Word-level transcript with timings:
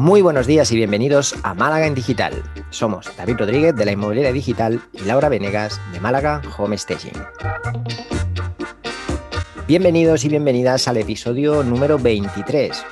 Muy 0.00 0.22
buenos 0.22 0.46
días 0.46 0.72
y 0.72 0.76
bienvenidos 0.76 1.34
a 1.42 1.52
Málaga 1.52 1.86
en 1.86 1.94
Digital. 1.94 2.32
Somos 2.70 3.14
David 3.18 3.36
Rodríguez 3.36 3.76
de 3.76 3.84
la 3.84 3.92
Inmobiliaria 3.92 4.32
Digital 4.32 4.80
y 4.94 5.00
Laura 5.00 5.28
Venegas 5.28 5.78
de 5.92 6.00
Málaga 6.00 6.40
Home 6.56 6.78
Staging. 6.78 7.12
Bienvenidos 9.68 10.24
y 10.24 10.30
bienvenidas 10.30 10.88
al 10.88 10.96
episodio 10.96 11.62
número 11.62 11.98
23, 11.98 12.82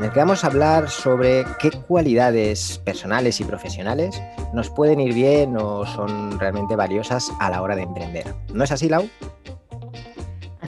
en 0.00 0.04
el 0.06 0.10
que 0.10 0.18
vamos 0.18 0.42
a 0.42 0.48
hablar 0.48 0.90
sobre 0.90 1.44
qué 1.60 1.70
cualidades 1.70 2.82
personales 2.84 3.40
y 3.40 3.44
profesionales 3.44 4.20
nos 4.52 4.68
pueden 4.68 4.98
ir 4.98 5.14
bien 5.14 5.56
o 5.56 5.86
son 5.86 6.40
realmente 6.40 6.74
valiosas 6.74 7.30
a 7.38 7.50
la 7.50 7.62
hora 7.62 7.76
de 7.76 7.82
emprender. 7.82 8.34
¿No 8.52 8.64
es 8.64 8.72
así, 8.72 8.88
Lau? 8.88 9.08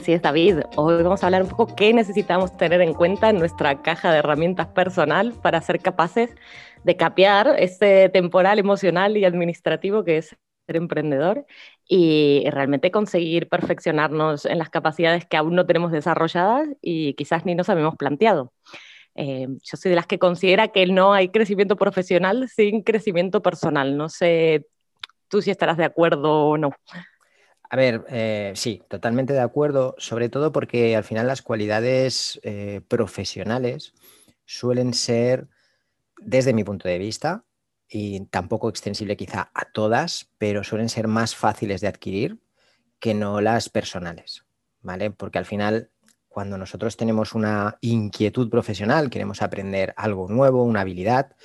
Así 0.01 0.13
es, 0.13 0.23
David. 0.23 0.61
Hoy 0.77 1.03
vamos 1.03 1.21
a 1.21 1.27
hablar 1.27 1.43
un 1.43 1.49
poco 1.49 1.75
qué 1.75 1.93
necesitamos 1.93 2.57
tener 2.57 2.81
en 2.81 2.95
cuenta 2.95 3.29
en 3.29 3.37
nuestra 3.37 3.83
caja 3.83 4.11
de 4.11 4.17
herramientas 4.17 4.65
personal 4.65 5.31
para 5.43 5.61
ser 5.61 5.79
capaces 5.79 6.31
de 6.83 6.97
capear 6.97 7.53
ese 7.59 8.09
temporal 8.09 8.57
emocional 8.57 9.15
y 9.15 9.25
administrativo 9.25 10.03
que 10.03 10.17
es 10.17 10.35
ser 10.65 10.75
emprendedor 10.75 11.45
y 11.87 12.49
realmente 12.49 12.89
conseguir 12.89 13.47
perfeccionarnos 13.47 14.47
en 14.47 14.57
las 14.57 14.71
capacidades 14.71 15.27
que 15.27 15.37
aún 15.37 15.53
no 15.53 15.67
tenemos 15.67 15.91
desarrolladas 15.91 16.67
y 16.81 17.13
quizás 17.13 17.45
ni 17.45 17.53
nos 17.53 17.69
habíamos 17.69 17.95
planteado. 17.95 18.51
Eh, 19.13 19.49
yo 19.61 19.77
soy 19.77 19.89
de 19.91 19.97
las 19.97 20.07
que 20.07 20.17
considera 20.17 20.69
que 20.69 20.83
no 20.87 21.13
hay 21.13 21.29
crecimiento 21.29 21.75
profesional 21.75 22.49
sin 22.49 22.81
crecimiento 22.81 23.43
personal. 23.43 23.95
No 23.95 24.09
sé 24.09 24.65
tú 25.27 25.43
si 25.43 25.51
estarás 25.51 25.77
de 25.77 25.85
acuerdo 25.85 26.47
o 26.47 26.57
no. 26.57 26.71
A 27.73 27.77
ver, 27.77 28.03
eh, 28.09 28.51
sí, 28.53 28.83
totalmente 28.89 29.31
de 29.31 29.39
acuerdo, 29.39 29.95
sobre 29.97 30.27
todo 30.27 30.51
porque 30.51 30.93
al 30.97 31.05
final 31.05 31.27
las 31.27 31.41
cualidades 31.41 32.37
eh, 32.43 32.81
profesionales 32.85 33.93
suelen 34.43 34.93
ser, 34.93 35.47
desde 36.17 36.53
mi 36.53 36.65
punto 36.65 36.89
de 36.89 36.97
vista, 36.97 37.45
y 37.87 38.25
tampoco 38.25 38.67
extensible 38.67 39.15
quizá 39.15 39.51
a 39.53 39.71
todas, 39.71 40.29
pero 40.37 40.65
suelen 40.65 40.89
ser 40.89 41.07
más 41.07 41.33
fáciles 41.33 41.79
de 41.79 41.87
adquirir 41.87 42.41
que 42.99 43.13
no 43.13 43.39
las 43.39 43.69
personales, 43.69 44.43
¿vale? 44.81 45.11
Porque 45.11 45.37
al 45.37 45.45
final, 45.45 45.91
cuando 46.27 46.57
nosotros 46.57 46.97
tenemos 46.97 47.33
una 47.33 47.77
inquietud 47.79 48.49
profesional, 48.49 49.09
queremos 49.09 49.41
aprender 49.41 49.93
algo 49.95 50.27
nuevo, 50.27 50.65
una 50.65 50.81
habilidad, 50.81 51.37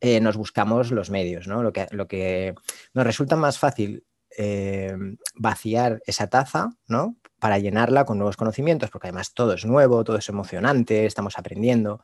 eh, 0.00 0.18
nos 0.18 0.36
buscamos 0.36 0.90
los 0.90 1.10
medios, 1.10 1.46
¿no? 1.46 1.62
Lo 1.62 1.72
que, 1.72 1.86
lo 1.92 2.08
que 2.08 2.56
nos 2.94 3.06
resulta 3.06 3.36
más 3.36 3.60
fácil 3.60 4.04
eh, 4.36 4.94
vaciar 5.34 6.02
esa 6.06 6.28
taza, 6.28 6.70
¿no? 6.86 7.16
Para 7.38 7.58
llenarla 7.58 8.04
con 8.04 8.18
nuevos 8.18 8.36
conocimientos, 8.36 8.90
porque 8.90 9.08
además 9.08 9.34
todo 9.34 9.52
es 9.54 9.64
nuevo, 9.64 10.04
todo 10.04 10.18
es 10.18 10.28
emocionante, 10.28 11.06
estamos 11.06 11.38
aprendiendo. 11.38 12.02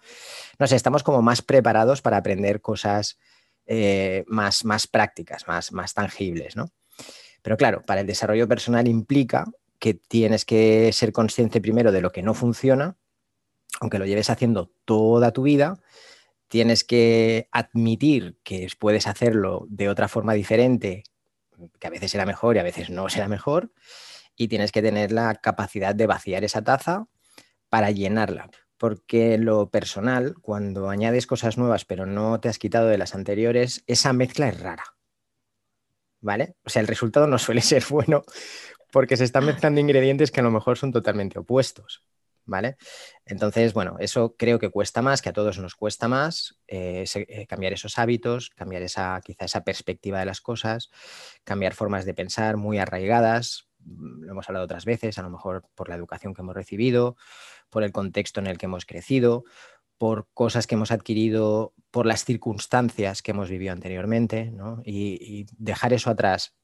No 0.58 0.66
sé, 0.66 0.76
estamos 0.76 1.02
como 1.02 1.22
más 1.22 1.42
preparados 1.42 2.02
para 2.02 2.16
aprender 2.16 2.60
cosas 2.60 3.18
eh, 3.66 4.24
más, 4.26 4.64
más 4.64 4.86
prácticas, 4.86 5.46
más, 5.46 5.72
más 5.72 5.94
tangibles, 5.94 6.56
¿no? 6.56 6.72
Pero 7.42 7.56
claro, 7.56 7.82
para 7.86 8.00
el 8.00 8.06
desarrollo 8.06 8.48
personal 8.48 8.88
implica 8.88 9.46
que 9.78 9.94
tienes 9.94 10.44
que 10.44 10.92
ser 10.92 11.12
consciente 11.12 11.60
primero 11.60 11.92
de 11.92 12.00
lo 12.00 12.10
que 12.10 12.22
no 12.22 12.34
funciona, 12.34 12.96
aunque 13.80 13.98
lo 13.98 14.06
lleves 14.06 14.30
haciendo 14.30 14.72
toda 14.84 15.32
tu 15.32 15.42
vida, 15.42 15.80
tienes 16.48 16.82
que 16.82 17.48
admitir 17.52 18.38
que 18.42 18.68
puedes 18.78 19.06
hacerlo 19.06 19.66
de 19.68 19.88
otra 19.88 20.08
forma 20.08 20.32
diferente 20.32 21.04
que 21.78 21.86
a 21.86 21.90
veces 21.90 22.10
será 22.10 22.26
mejor 22.26 22.56
y 22.56 22.58
a 22.58 22.62
veces 22.62 22.90
no 22.90 23.08
será 23.08 23.28
mejor, 23.28 23.72
y 24.36 24.48
tienes 24.48 24.72
que 24.72 24.82
tener 24.82 25.12
la 25.12 25.34
capacidad 25.34 25.94
de 25.94 26.06
vaciar 26.06 26.44
esa 26.44 26.62
taza 26.62 27.06
para 27.68 27.90
llenarla. 27.90 28.50
Porque 28.76 29.38
lo 29.38 29.70
personal, 29.70 30.34
cuando 30.40 30.88
añades 30.88 31.26
cosas 31.26 31.58
nuevas 31.58 31.84
pero 31.84 32.06
no 32.06 32.40
te 32.40 32.48
has 32.48 32.58
quitado 32.58 32.86
de 32.86 32.98
las 32.98 33.14
anteriores, 33.14 33.82
esa 33.86 34.12
mezcla 34.12 34.48
es 34.48 34.60
rara. 34.60 34.84
¿Vale? 36.20 36.54
O 36.64 36.70
sea, 36.70 36.80
el 36.80 36.88
resultado 36.88 37.26
no 37.26 37.38
suele 37.38 37.60
ser 37.62 37.84
bueno 37.88 38.22
porque 38.92 39.16
se 39.16 39.24
están 39.24 39.44
mezclando 39.44 39.80
ingredientes 39.80 40.30
que 40.30 40.40
a 40.40 40.44
lo 40.44 40.50
mejor 40.50 40.78
son 40.78 40.92
totalmente 40.92 41.38
opuestos. 41.38 42.04
¿Vale? 42.48 42.76
Entonces, 43.26 43.74
bueno, 43.74 43.96
eso 44.00 44.34
creo 44.36 44.58
que 44.58 44.70
cuesta 44.70 45.02
más, 45.02 45.22
que 45.22 45.28
a 45.28 45.32
todos 45.32 45.58
nos 45.58 45.76
cuesta 45.76 46.08
más 46.08 46.58
eh, 46.66 47.04
eh, 47.14 47.46
cambiar 47.46 47.74
esos 47.74 47.98
hábitos, 47.98 48.50
cambiar 48.50 48.82
esa, 48.82 49.20
quizá 49.22 49.44
esa 49.44 49.62
perspectiva 49.62 50.18
de 50.18 50.24
las 50.24 50.40
cosas, 50.40 50.90
cambiar 51.44 51.74
formas 51.74 52.04
de 52.06 52.14
pensar 52.14 52.56
muy 52.56 52.78
arraigadas, 52.78 53.68
mm, 53.80 54.24
lo 54.24 54.32
hemos 54.32 54.48
hablado 54.48 54.64
otras 54.64 54.86
veces, 54.86 55.18
a 55.18 55.22
lo 55.22 55.30
mejor 55.30 55.68
por 55.74 55.88
la 55.88 55.94
educación 55.94 56.34
que 56.34 56.42
hemos 56.42 56.56
recibido, 56.56 57.16
por 57.70 57.84
el 57.84 57.92
contexto 57.92 58.40
en 58.40 58.46
el 58.46 58.58
que 58.58 58.66
hemos 58.66 58.86
crecido, 58.86 59.44
por 59.98 60.28
cosas 60.32 60.66
que 60.66 60.74
hemos 60.74 60.90
adquirido, 60.90 61.74
por 61.90 62.06
las 62.06 62.24
circunstancias 62.24 63.20
que 63.20 63.32
hemos 63.32 63.50
vivido 63.50 63.72
anteriormente, 63.72 64.50
¿no? 64.50 64.80
y 64.84 65.46
dejar 65.58 65.92
eso 65.92 66.08
atrás 66.08 66.54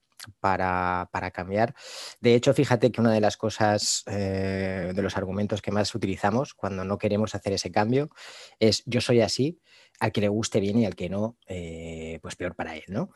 para, 0.41 1.31
cambiar. 1.33 1.75
De 2.21 2.35
hecho, 2.35 2.55
fíjate 2.55 2.91
que 2.91 3.01
una 3.01 3.13
de 3.13 3.21
las 3.21 3.37
cosas, 3.37 4.05
eh, 4.07 4.93
de 4.95 5.03
los 5.03 5.17
argumentos 5.17 5.63
que 5.63 5.71
más 5.71 5.95
utilizamos 5.95 6.55
cuando 6.55 6.85
no 6.85 6.99
queremos 6.99 7.35
hacer 7.35 7.53
ese 7.53 7.71
cambio 7.71 8.11
es 8.59 8.83
yo 8.87 9.01
soy 9.01 9.21
así, 9.21 9.61
al 10.01 10.13
que 10.13 10.21
le 10.21 10.29
guste 10.29 10.61
bien 10.61 10.79
y 10.79 10.87
al 10.87 10.95
que 10.95 11.09
no, 11.09 11.37
eh, 11.47 12.19
pues 12.23 12.37
peor 12.37 12.55
para 12.55 12.75
él, 12.77 12.85
¿no? 12.89 13.11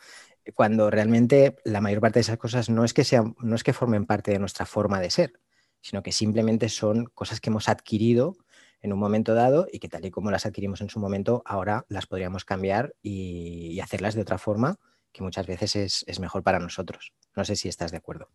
Cuando 0.54 0.90
realmente 0.90 1.56
la 1.64 1.80
mayor 1.80 2.00
parte 2.00 2.18
de 2.18 2.22
esas 2.22 2.38
cosas 2.38 2.70
no 2.70 2.84
es, 2.84 2.94
que 2.94 3.04
sean, 3.04 3.34
no 3.40 3.54
es 3.54 3.62
que 3.62 3.72
formen 3.72 4.06
parte 4.06 4.30
de 4.30 4.38
nuestra 4.38 4.64
forma 4.64 5.00
de 5.00 5.10
ser, 5.10 5.32
sino 5.80 6.02
que 6.02 6.12
simplemente 6.12 6.68
son 6.68 7.06
cosas 7.06 7.40
que 7.40 7.50
hemos 7.50 7.68
adquirido 7.68 8.36
en 8.80 8.92
un 8.92 8.98
momento 8.98 9.34
dado 9.34 9.66
y 9.70 9.80
que 9.80 9.88
tal 9.88 10.04
y 10.04 10.10
como 10.10 10.30
las 10.30 10.46
adquirimos 10.46 10.80
en 10.80 10.88
su 10.88 11.00
momento, 11.00 11.42
ahora 11.44 11.84
las 11.88 12.06
podríamos 12.06 12.44
cambiar 12.44 12.94
y 13.02 13.78
hacerlas 13.80 14.14
de 14.14 14.22
otra 14.22 14.38
forma 14.38 14.78
que 15.12 15.22
muchas 15.22 15.46
veces 15.46 16.04
es, 16.06 16.20
mejor 16.20 16.42
para 16.42 16.58
nosotros. 16.58 17.12
No 17.36 17.44
sé 17.44 17.56
si 17.56 17.68
estás 17.68 17.90
de 17.90 17.98
acuerdo. 17.98 18.28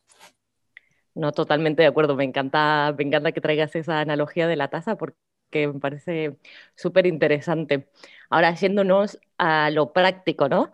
No, 1.16 1.31
totalmente 1.31 1.84
de 1.84 1.88
acuerdo. 1.88 2.16
Me 2.16 2.23
encanta, 2.23 2.94
me 2.97 3.03
encanta 3.03 3.31
que 3.31 3.41
traigas 3.41 3.75
esa 3.75 4.00
analogía 4.00 4.47
de 4.47 4.56
la 4.56 4.69
taza 4.69 4.97
porque 4.97 5.67
me 5.67 5.79
parece 5.79 6.38
súper 6.75 7.06
interesante. 7.06 7.89
Ahora, 8.29 8.53
yéndonos 8.56 9.19
a 9.38 9.69
lo 9.69 9.94
práctico, 9.94 10.50
¿no? 10.50 10.72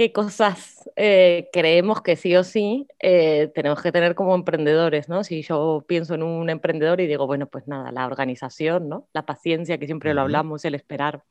Qué 0.00 0.12
cosas 0.12 0.88
eh, 0.96 1.50
creemos 1.52 2.00
que 2.00 2.16
sí 2.16 2.34
o 2.34 2.42
sí 2.42 2.86
eh, 3.00 3.52
tenemos 3.54 3.82
que 3.82 3.92
tener 3.92 4.14
como 4.14 4.34
emprendedores, 4.34 5.10
¿no? 5.10 5.24
Si 5.24 5.42
yo 5.42 5.84
pienso 5.86 6.14
en 6.14 6.22
un 6.22 6.48
emprendedor 6.48 7.02
y 7.02 7.06
digo, 7.06 7.26
bueno, 7.26 7.48
pues 7.48 7.68
nada, 7.68 7.92
la 7.92 8.06
organización, 8.06 8.88
¿no? 8.88 9.10
La 9.12 9.26
paciencia, 9.26 9.76
que 9.76 9.84
siempre 9.84 10.14
lo 10.14 10.22
hablamos, 10.22 10.64
el 10.64 10.74
esperar, 10.74 11.24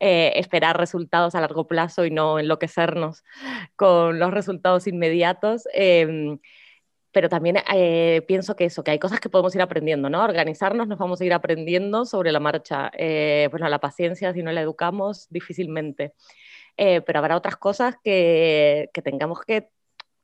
eh, 0.00 0.34
esperar 0.36 0.78
resultados 0.78 1.34
a 1.34 1.40
largo 1.40 1.66
plazo 1.66 2.04
y 2.04 2.10
no 2.10 2.38
enloquecernos 2.38 3.24
con 3.74 4.18
los 4.18 4.34
resultados 4.34 4.86
inmediatos. 4.86 5.66
Em, 5.72 6.38
pero 7.10 7.30
también 7.30 7.56
pienso 8.26 8.54
que 8.54 8.66
eso, 8.66 8.84
que 8.84 8.90
hay 8.90 8.98
cosas 8.98 9.18
que 9.20 9.30
podemos 9.30 9.54
ir 9.54 9.62
aprendiendo, 9.62 10.10
¿no? 10.10 10.22
Organizarnos, 10.22 10.88
nos 10.88 10.98
vamos 10.98 11.22
a 11.22 11.24
ir 11.24 11.32
aprendiendo 11.32 12.04
sobre 12.04 12.32
la 12.32 12.40
marcha. 12.40 12.90
bueno, 13.50 13.66
la 13.70 13.78
paciencia, 13.78 14.34
si 14.34 14.42
no 14.42 14.52
la 14.52 14.60
educamos, 14.60 15.26
difícilmente. 15.30 16.12
Eh, 16.76 17.00
pero 17.02 17.20
habrá 17.20 17.36
otras 17.36 17.56
cosas 17.56 17.96
que, 18.02 18.90
tengamos 19.04 19.40
que 19.42 19.68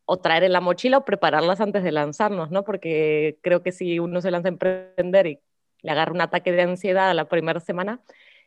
o 0.05 0.19
traer 0.19 0.45
en 0.45 0.53
la 0.53 0.61
mochila 0.61 0.99
o 0.99 1.05
prepararlas 1.05 1.61
antes 1.61 1.85
de 1.85 1.93
lanzarnos, 1.93 2.51
¿no? 2.51 2.65
Porque 2.65 3.39
creo 3.43 3.63
que 3.63 3.71
si 3.73 4.01
uno 4.01 4.21
se 4.21 4.31
lanza 4.33 4.49
a 4.49 4.51
emprender 4.51 5.27
y 5.29 5.41
le 5.83 5.91
agarra 5.93 6.13
un 6.13 6.21
ataque 6.21 6.53
de 6.53 6.63
ansiedad 6.63 7.11
a 7.11 7.15
la 7.15 7.29
primera 7.29 7.61
semana, 7.61 8.01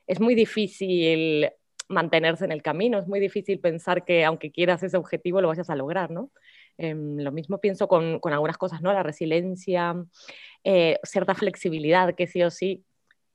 es 0.07 0.19
muy 0.19 0.35
difícil 0.35 1.49
mantenerse 1.87 2.45
en 2.45 2.51
el 2.51 2.61
camino, 2.61 2.99
es 2.99 3.07
muy 3.07 3.19
difícil 3.19 3.59
pensar 3.59 4.03
que 4.03 4.25
aunque 4.25 4.51
quieras 4.51 4.83
ese 4.83 4.97
objetivo 4.97 5.41
lo 5.41 5.47
vayas 5.47 5.69
a 5.69 5.75
lograr, 5.75 6.11
¿no? 6.11 6.31
Em, 6.77 7.17
lo 7.19 7.31
mismo 7.31 7.59
pienso 7.59 7.87
con, 7.87 8.19
con, 8.19 8.33
algunas 8.33 8.57
cosas, 8.57 8.81
¿no? 8.81 8.91
La 8.93 9.03
resiliencia, 9.03 9.95
eh, 10.63 10.99
cierta 11.03 11.35
flexibilidad 11.35 12.15
que 12.15 12.27
sí 12.27 12.43
o 12.43 12.49
sí 12.49 12.83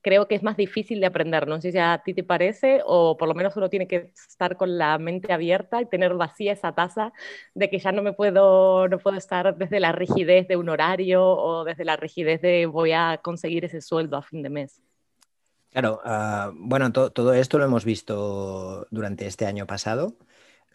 creo 0.01 0.27
que 0.27 0.35
es 0.35 0.43
más 0.43 0.57
difícil 0.57 0.99
de 0.99 1.07
aprender. 1.07 1.47
No 1.47 1.59
sé 1.61 1.71
si 1.71 1.77
a 1.77 2.01
ti 2.03 2.13
te 2.13 2.23
parece, 2.23 2.81
o 2.85 3.17
por 3.17 3.27
lo 3.27 3.35
menos 3.35 3.55
uno 3.55 3.69
tiene 3.69 3.87
que 3.87 4.11
estar 4.13 4.57
con 4.57 4.77
la 4.77 4.97
mente 4.97 5.33
abierta 5.33 5.81
y 5.81 5.85
tener 5.85 6.13
vacía 6.13 6.53
esa 6.53 6.73
taza 6.73 7.13
de 7.53 7.69
que 7.69 7.79
ya 7.79 7.91
no 7.91 8.01
me 8.01 8.13
puedo, 8.13 8.87
no 8.87 8.99
puedo 8.99 9.17
estar 9.17 9.57
desde 9.57 9.79
la 9.79 9.91
rigidez 9.91 10.47
de 10.47 10.57
un 10.57 10.69
horario 10.69 11.25
o 11.25 11.63
desde 11.63 11.85
la 11.85 11.95
rigidez 11.95 12.41
de 12.41 12.65
voy 12.65 12.91
a 12.91 13.19
conseguir 13.21 13.65
ese 13.65 13.81
sueldo 13.81 14.17
a 14.17 14.21
fin 14.21 14.41
de 14.41 14.49
mes. 14.49 14.81
Claro, 15.71 16.01
ah, 16.03 16.51
bueno, 16.55 16.91
todo 16.91 17.33
esto 17.33 17.59
lo 17.59 17.65
hemos 17.65 17.85
visto 17.85 18.87
durante 18.89 19.27
este 19.27 19.45
año 19.45 19.67
pasado 19.67 20.15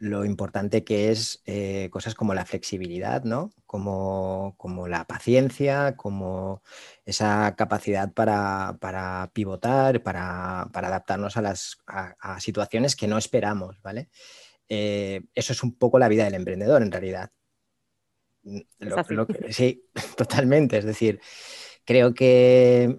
lo 0.04 0.24
importante 0.26 0.84
que 0.84 1.10
es 1.10 1.42
eh, 1.46 1.88
cosas 1.90 2.14
como 2.14 2.34
la 2.34 2.44
flexibilidad, 2.44 3.24
¿no? 3.24 3.52
Como, 3.66 4.54
la 4.86 5.06
paciencia, 5.06 5.96
como 5.96 6.62
esa 7.06 7.56
capacidad 7.56 8.12
para, 8.12 9.30
pivotar, 9.32 10.02
para, 10.02 10.62
adaptarnos 10.62 11.36
a 11.38 11.42
las 11.42 11.78
situaciones 12.38 12.96
que 12.96 13.08
no 13.08 13.16
esperamos, 13.16 13.80
¿vale? 13.82 14.10
Eh, 14.68 15.22
eso 15.34 15.54
es 15.54 15.62
un 15.62 15.76
poco 15.76 15.98
la 15.98 16.08
vida 16.08 16.24
del 16.24 16.34
emprendedor, 16.34 16.82
en 16.82 16.92
realidad. 16.92 17.30
Mm, 18.42 18.60
sí, 19.48 19.88
totalmente. 20.18 20.76
Es 20.76 20.84
decir, 20.84 21.18
creo 21.86 22.12
que 22.12 22.98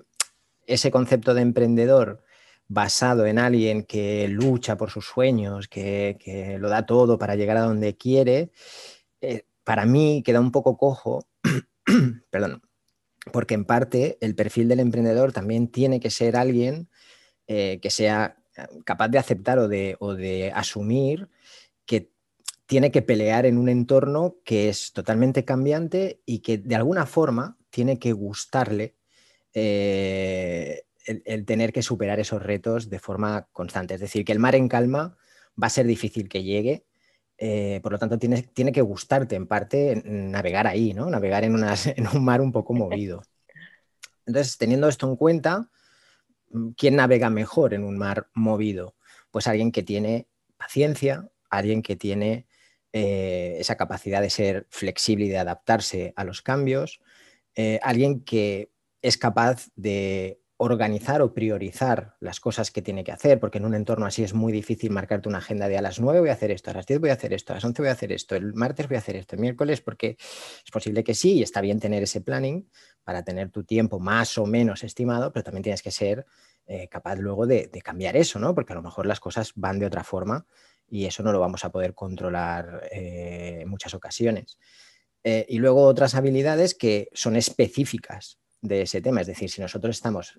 ese 0.65 0.89
concepto 0.89 1.35
de 1.35 1.41
emprendedor 1.41 2.25
basado 2.67 3.25
en 3.25 3.39
alguien 3.39 3.83
que 3.83 4.27
lucha 4.27 4.77
por 4.77 4.91
sus 4.91 5.06
sueños, 5.06 5.67
que, 5.67 6.57
lo 6.59 6.69
da 6.69 6.85
todo 6.85 7.17
para 7.17 7.35
llegar 7.35 7.57
a 7.57 7.62
donde 7.62 7.95
quiere, 7.95 8.51
eh, 9.21 9.44
para 9.63 9.85
mí 9.85 10.23
queda 10.25 10.39
un 10.39 10.51
poco 10.51 10.77
cojo, 10.77 11.27
perdón, 12.29 12.62
porque 13.31 13.53
en 13.56 13.65
parte 13.65 14.17
el 14.21 14.35
perfil 14.35 14.67
del 14.67 14.79
emprendedor 14.79 15.31
también 15.31 15.67
tiene 15.67 16.00
que 16.00 16.09
ser 16.09 16.35
alguien 16.35 16.89
eh, 17.47 17.79
que 17.81 17.89
sea 17.89 18.38
capaz 18.85 19.09
de 19.09 19.17
aceptar 19.17 19.59
o 19.59 19.67
de, 19.67 19.97
o 20.00 20.15
de 20.15 20.51
asumir 20.53 21.29
que 21.85 22.12
tiene 22.65 22.91
que 22.91 23.01
pelear 23.01 23.45
en 23.45 23.57
un 23.57 23.69
entorno 23.69 24.38
que 24.44 24.69
es 24.69 24.94
totalmente 24.94 25.45
cambiante 25.45 26.21
y 26.25 26.39
que 26.39 26.57
de 26.57 26.75
alguna 26.75 27.06
forma 27.06 27.57
tiene 27.69 28.00
que 28.00 28.13
gustarle 28.13 28.95
eh, 29.53 30.83
el, 31.05 31.45
tener 31.45 31.71
que 31.71 31.81
superar 31.81 32.19
esos 32.19 32.41
retos 32.41 32.89
de 32.89 32.99
forma 32.99 33.47
constante. 33.51 33.95
Es 33.95 34.01
decir, 34.01 34.25
que 34.25 34.31
el 34.31 34.39
mar 34.39 34.55
en 34.55 34.67
calma 34.67 35.17
va 35.61 35.67
a 35.67 35.69
ser 35.69 35.85
difícil 35.85 36.27
que 36.27 36.43
llegue, 36.43 36.85
eh, 37.37 37.79
por 37.83 37.91
lo 37.91 37.99
tanto 37.99 38.17
tiene, 38.17 38.43
tiene, 38.43 38.71
que 38.71 38.81
gustarte 38.81 39.35
en 39.35 39.47
parte 39.47 40.01
navegar 40.05 40.67
ahí, 40.67 40.93
¿no? 40.93 41.09
Navegar 41.09 41.43
en, 41.45 41.53
un 41.53 42.23
mar 42.23 42.41
un 42.41 42.51
poco 42.51 42.73
movido. 42.73 43.23
Entonces, 44.25 44.57
teniendo 44.57 44.87
esto 44.87 45.07
en 45.07 45.15
cuenta, 45.15 45.69
¿quién 46.77 46.95
navega 46.95 47.29
mejor 47.29 47.73
en 47.73 47.83
un 47.83 47.97
mar 47.97 48.29
movido? 48.33 48.95
Pues 49.31 49.47
alguien 49.47 49.71
que 49.71 49.83
tiene 49.83 50.27
paciencia, 50.57 51.29
alguien 51.49 51.81
que 51.81 51.95
tiene 51.95 52.47
eh, 52.93 53.57
esa 53.59 53.75
capacidad 53.75 54.21
de 54.21 54.29
ser 54.29 54.67
flexible 54.69 55.25
y 55.25 55.29
de 55.29 55.37
adaptarse 55.37 56.13
a 56.15 56.23
los 56.23 56.41
cambios, 56.41 57.01
eh, 57.55 57.79
alguien 57.83 58.21
que 58.21 58.71
es 59.01 59.17
capaz 59.17 59.69
de 59.75 60.39
organizar 60.57 61.21
o 61.21 61.33
priorizar 61.33 62.15
las 62.21 62.39
cosas 62.39 62.71
que 62.71 62.81
tiene 62.81 63.03
que 63.03 63.11
hacer, 63.11 63.39
porque 63.39 63.57
en 63.57 63.65
un 63.65 63.75
entorno 63.75 64.05
así 64.05 64.23
es 64.23 64.33
muy 64.33 64.53
difícil 64.53 64.89
marcarte 64.89 65.27
una 65.27 65.39
agenda 65.39 65.67
de 65.67 65.77
a 65.77 65.81
las 65.81 65.99
9 65.99 66.21
voy 66.21 66.29
a 66.29 66.33
hacer 66.33 66.51
esto, 66.51 66.71
a 66.71 66.73
las 66.73 66.85
10 66.85 67.01
voy 67.01 67.09
a 67.09 67.13
hacer 67.13 67.33
esto, 67.33 67.51
a 67.51 67.57
las 67.57 67.65
11 67.65 67.81
voy 67.81 67.89
a 67.89 67.91
hacer 67.91 68.13
esto, 68.13 68.35
el 68.35 68.53
martes 68.53 68.87
voy 68.87 68.95
a 68.95 68.99
hacer 68.99 69.17
esto, 69.17 69.35
el 69.35 69.41
miércoles, 69.41 69.81
porque 69.81 70.15
es 70.17 70.71
posible 70.71 71.03
que 71.03 71.13
sí 71.13 71.33
y 71.33 71.43
está 71.43 71.59
bien 71.59 71.79
tener 71.79 72.03
ese 72.03 72.21
planning 72.21 72.69
para 73.03 73.23
tener 73.23 73.49
tu 73.49 73.65
tiempo 73.65 73.99
más 73.99 74.37
o 74.37 74.45
menos 74.45 74.83
estimado, 74.83 75.33
pero 75.33 75.43
también 75.43 75.63
tienes 75.63 75.81
que 75.81 75.91
ser 75.91 76.25
eh, 76.67 76.87
capaz 76.87 77.17
luego 77.17 77.45
de, 77.45 77.69
cambiar 77.83 78.15
eso, 78.15 78.39
¿no? 78.39 78.55
Porque 78.55 78.73
a 78.73 78.77
lo 78.77 78.81
mejor 78.81 79.05
las 79.05 79.19
cosas 79.19 79.51
van 79.55 79.77
de 79.77 79.85
otra 79.85 80.05
forma 80.05 80.47
y 80.87 81.05
eso 81.05 81.21
no 81.21 81.33
lo 81.33 81.39
vamos 81.39 81.65
a 81.65 81.71
poder 81.71 81.93
controlar 81.93 82.87
eh, 82.91 83.59
en 83.61 83.69
muchas 83.69 83.93
ocasiones. 83.93 84.57
Eh, 85.23 85.45
y 85.49 85.57
luego 85.57 85.83
otras 85.83 86.15
habilidades 86.15 86.75
que 86.75 87.09
son 87.13 87.35
específicas 87.35 88.39
de 88.67 88.81
ese 88.81 89.01
tema. 89.01 89.21
Es 89.21 89.27
decir, 89.27 89.50
si 89.50 89.62
nosotros 89.62 89.95
estamos, 89.95 90.35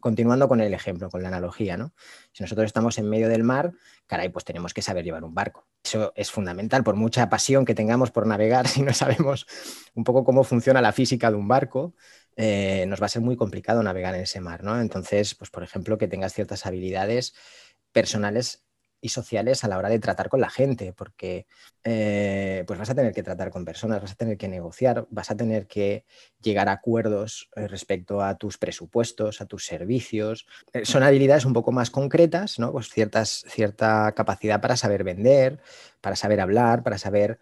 continuando 0.00 0.48
con 0.48 0.60
el 0.60 0.74
ejemplo, 0.74 1.10
con 1.10 1.22
la 1.22 1.28
analogía, 1.28 1.76
¿no? 1.76 1.92
Si 2.32 2.42
nosotros 2.42 2.66
estamos 2.66 2.98
en 2.98 3.08
medio 3.08 3.28
del 3.28 3.44
mar, 3.44 3.72
caray, 4.06 4.28
pues 4.28 4.44
tenemos 4.44 4.74
que 4.74 4.82
saber 4.82 5.04
llevar 5.04 5.24
un 5.24 5.34
barco. 5.34 5.66
Eso 5.84 6.12
es 6.16 6.30
fundamental, 6.30 6.84
por 6.84 6.96
mucha 6.96 7.28
pasión 7.28 7.64
que 7.64 7.74
tengamos 7.74 8.10
por 8.10 8.26
navegar, 8.26 8.68
si 8.68 8.82
no 8.82 8.92
sabemos 8.92 9.46
un 9.94 10.04
poco 10.04 10.24
cómo 10.24 10.44
funciona 10.44 10.80
la 10.80 10.92
física 10.92 11.30
de 11.30 11.36
un 11.36 11.48
barco, 11.48 11.94
eh, 12.36 12.84
nos 12.86 13.00
va 13.02 13.06
a 13.06 13.10
ser 13.10 13.22
muy 13.22 13.36
complicado 13.36 13.82
navegar 13.82 14.14
en 14.14 14.22
ese 14.22 14.40
mar, 14.40 14.62
¿no? 14.62 14.80
Entonces, 14.80 15.34
pues 15.34 15.50
por 15.50 15.62
ejemplo, 15.62 15.98
que 15.98 16.08
tengas 16.08 16.32
ciertas 16.32 16.66
habilidades 16.66 17.34
personales 17.92 18.64
y 19.00 19.08
sociales 19.08 19.64
a 19.64 19.68
la 19.68 19.78
hora 19.78 19.88
de 19.88 19.98
tratar 19.98 20.28
con 20.28 20.40
la 20.40 20.50
gente, 20.50 20.92
porque 20.92 21.46
eh, 21.84 22.64
pues 22.66 22.78
vas 22.78 22.90
a 22.90 22.94
tener 22.94 23.12
que 23.12 23.22
tratar 23.22 23.50
con 23.50 23.64
personas, 23.64 24.00
vas 24.02 24.12
a 24.12 24.14
tener 24.14 24.36
que 24.36 24.48
negociar, 24.48 25.06
vas 25.10 25.30
a 25.30 25.36
tener 25.36 25.66
que 25.66 26.04
llegar 26.42 26.68
a 26.68 26.72
acuerdos 26.72 27.48
eh, 27.56 27.66
respecto 27.66 28.22
a 28.22 28.36
tus 28.36 28.58
presupuestos, 28.58 29.40
a 29.40 29.46
tus 29.46 29.64
servicios. 29.64 30.46
Eh, 30.72 30.84
son 30.84 31.02
habilidades 31.02 31.44
un 31.44 31.52
poco 31.52 31.72
más 31.72 31.90
concretas, 31.90 32.58
¿no? 32.58 32.72
Pues 32.72 32.88
ciertas, 32.90 33.44
cierta 33.48 34.12
capacidad 34.12 34.60
para 34.60 34.76
saber 34.76 35.04
vender, 35.04 35.60
para 36.00 36.16
saber 36.16 36.40
hablar, 36.40 36.82
para 36.82 36.98
saber 36.98 37.38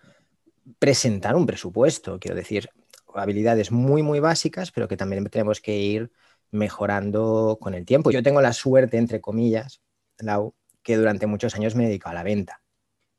presentar 0.79 1.35
un 1.35 1.47
presupuesto, 1.47 2.19
quiero 2.21 2.37
decir, 2.37 2.69
habilidades 3.15 3.73
muy, 3.73 4.03
muy 4.03 4.21
básicas, 4.21 4.71
pero 4.71 4.87
que 4.87 4.97
también 4.97 5.25
tenemos 5.27 5.61
que 5.61 5.77
ir 5.77 6.13
mejorando 6.51 7.59
con 7.61 7.75
el 7.75 7.85
tiempo. 7.85 8.11
Yo 8.11 8.23
tengo 8.23 8.41
la 8.41 8.53
suerte, 8.53 8.97
entre 8.99 9.21
comillas, 9.21 9.81
Lau, 10.19 10.55
que 10.89 10.97
durante 10.97 11.27
muchos 11.27 11.55
años 11.55 11.75
me 11.75 11.85
he 11.85 11.89
dedicado 11.89 12.13
a 12.13 12.15
la 12.15 12.23
venta 12.23 12.63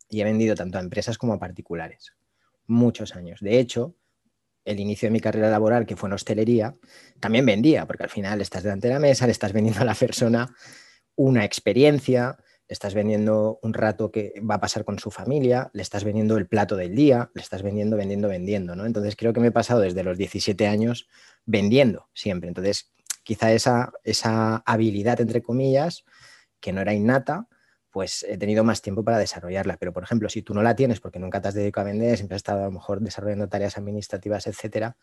y 0.09 0.21
he 0.21 0.23
vendido 0.23 0.55
tanto 0.55 0.79
a 0.79 0.81
empresas 0.81 1.19
como 1.19 1.33
a 1.33 1.39
particulares. 1.39 2.15
Muchos 2.65 3.15
años. 3.15 3.41
De 3.41 3.59
hecho, 3.59 3.93
el 4.65 4.79
inicio 4.79 5.05
de 5.05 5.11
mi 5.11 5.19
carrera 5.19 5.51
laboral, 5.51 5.85
que 5.85 5.95
fue 5.95 6.09
en 6.09 6.13
hostelería, 6.13 6.75
también 7.19 7.45
vendía, 7.45 7.85
porque 7.85 8.01
al 8.01 8.09
final 8.09 8.41
estás 8.41 8.63
delante 8.63 8.87
de 8.87 8.95
la 8.95 8.99
mesa, 8.99 9.27
le 9.27 9.33
estás 9.33 9.53
vendiendo 9.53 9.81
a 9.81 9.85
la 9.85 9.93
persona 9.93 10.51
una 11.15 11.45
experiencia, 11.45 12.39
le 12.67 12.73
estás 12.73 12.95
vendiendo 12.95 13.59
un 13.61 13.75
rato 13.75 14.09
que 14.09 14.33
va 14.41 14.55
a 14.55 14.61
pasar 14.61 14.83
con 14.83 14.97
su 14.97 15.11
familia, 15.11 15.69
le 15.73 15.83
estás 15.83 16.03
vendiendo 16.03 16.37
el 16.37 16.47
plato 16.47 16.75
del 16.75 16.95
día, 16.95 17.29
le 17.35 17.41
estás 17.43 17.61
vendiendo, 17.61 17.97
vendiendo, 17.97 18.29
vendiendo, 18.29 18.75
¿no? 18.75 18.87
Entonces 18.87 19.15
creo 19.15 19.31
que 19.31 19.41
me 19.41 19.49
he 19.49 19.51
pasado 19.51 19.81
desde 19.81 20.03
los 20.03 20.17
17 20.17 20.65
años 20.65 21.07
vendiendo 21.45 22.09
siempre. 22.15 22.47
Entonces, 22.47 22.91
quizá 23.21 23.53
esa, 23.53 23.93
esa 24.03 24.63
habilidad, 24.65 25.21
entre 25.21 25.43
comillas, 25.43 26.03
que 26.59 26.73
no 26.73 26.81
era 26.81 26.95
innata, 26.95 27.47
pues 27.91 28.23
he 28.27 28.37
tenido 28.37 28.63
más 28.63 28.81
tiempo 28.81 29.03
para 29.03 29.17
desarrollarla. 29.17 29.77
Pero, 29.77 29.93
por 29.93 30.03
ejemplo, 30.03 30.29
si 30.29 30.41
tú 30.41 30.53
no 30.53 30.61
la 30.61 30.75
tienes 30.75 30.99
porque 30.99 31.19
nunca 31.19 31.41
te 31.41 31.47
has 31.47 31.53
dedicado 31.53 31.87
a 31.87 31.91
vender, 31.91 32.17
siempre 32.17 32.35
has 32.35 32.39
estado 32.39 32.61
a 32.61 32.65
lo 32.65 32.71
mejor 32.71 33.01
desarrollando 33.01 33.47
tareas 33.49 33.77
administrativas, 33.77 34.47
etcétera, 34.47 34.95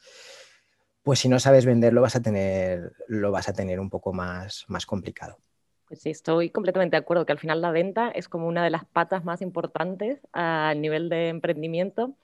pues 1.02 1.20
si 1.20 1.28
no 1.28 1.38
sabes 1.38 1.66
venderlo 1.66 2.00
vas 2.00 2.16
a 2.16 2.22
tener, 2.22 2.92
lo 3.06 3.30
vas 3.30 3.48
a 3.48 3.52
tener 3.52 3.78
un 3.78 3.90
poco 3.90 4.12
más, 4.12 4.64
más 4.68 4.86
complicado. 4.86 5.38
Pues 5.86 6.00
sí, 6.00 6.10
estoy 6.10 6.50
completamente 6.50 6.96
de 6.96 7.00
acuerdo 7.00 7.24
que 7.26 7.32
al 7.32 7.38
final 7.38 7.60
la 7.60 7.70
venta 7.70 8.10
es 8.10 8.28
como 8.28 8.48
una 8.48 8.64
de 8.64 8.70
las 8.70 8.84
patas 8.86 9.24
más 9.24 9.40
importantes 9.40 10.26
a 10.32 10.74
nivel 10.76 11.08
de 11.08 11.28
emprendimiento 11.28 12.16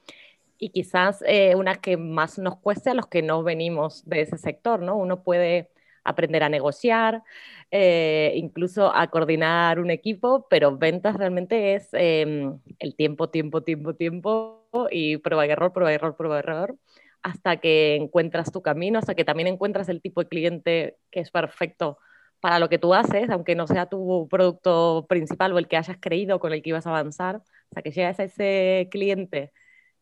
y 0.59 0.71
quizás 0.71 1.23
eh, 1.27 1.55
una 1.55 1.77
que 1.77 1.97
más 1.97 2.39
nos 2.39 2.57
cueste 2.57 2.91
a 2.91 2.95
los 2.95 3.07
que 3.07 3.23
no 3.23 3.45
venimos 3.45 4.05
de 4.05 4.23
ese 4.23 4.37
sector, 4.37 4.81
¿no? 4.81 4.97
Uno 4.97 5.23
puede 5.23 5.71
aprender 6.05 6.43
a 6.43 6.49
negociar, 6.49 7.23
eh, 7.71 8.33
incluso 8.37 8.95
a 8.95 9.09
coordinar 9.09 9.79
un 9.81 9.91
equipo, 9.91 10.47
pero 10.51 10.77
ventas 10.77 11.17
realmente 11.17 11.75
es 11.75 11.89
em, 11.93 12.59
el 12.79 12.97
tiempo, 12.97 13.31
tiempo, 13.31 13.63
tiempo, 13.63 13.95
tiempo 13.95 14.67
y 14.91 15.19
prueba 15.19 15.47
y 15.47 15.51
error, 15.51 15.73
prueba 15.73 15.93
y 15.93 15.95
error, 15.95 16.17
prueba 16.17 16.37
y 16.37 16.39
error, 16.41 16.77
hasta 17.23 17.59
que 17.59 17.97
encuentras 17.97 18.53
tu 18.53 18.63
camino, 18.63 18.99
hasta 18.99 19.15
que 19.15 19.25
también 19.25 19.49
encuentras 19.49 19.89
el 19.89 20.03
tipo 20.03 20.23
de 20.23 20.29
cliente 20.29 20.99
que 21.11 21.21
es 21.21 21.31
perfecto 21.31 21.99
para 22.41 22.59
lo 22.59 22.69
que 22.69 22.79
tú 22.79 22.93
haces, 22.95 23.31
aunque 23.31 23.55
no 23.55 23.67
sea 23.69 23.87
tu 23.87 24.27
producto 24.29 25.07
principal 25.09 25.53
o 25.53 25.59
el 25.59 25.69
que 25.69 25.77
hayas 25.77 25.97
creído 26.01 26.41
con 26.41 26.53
el 26.53 26.63
que 26.63 26.71
ibas 26.71 26.87
a 26.87 26.91
avanzar, 26.91 27.43
hasta 27.71 27.83
que 27.83 27.93
llegas 27.93 28.19
a 28.21 28.25
ese 28.25 28.89
cliente 28.91 29.53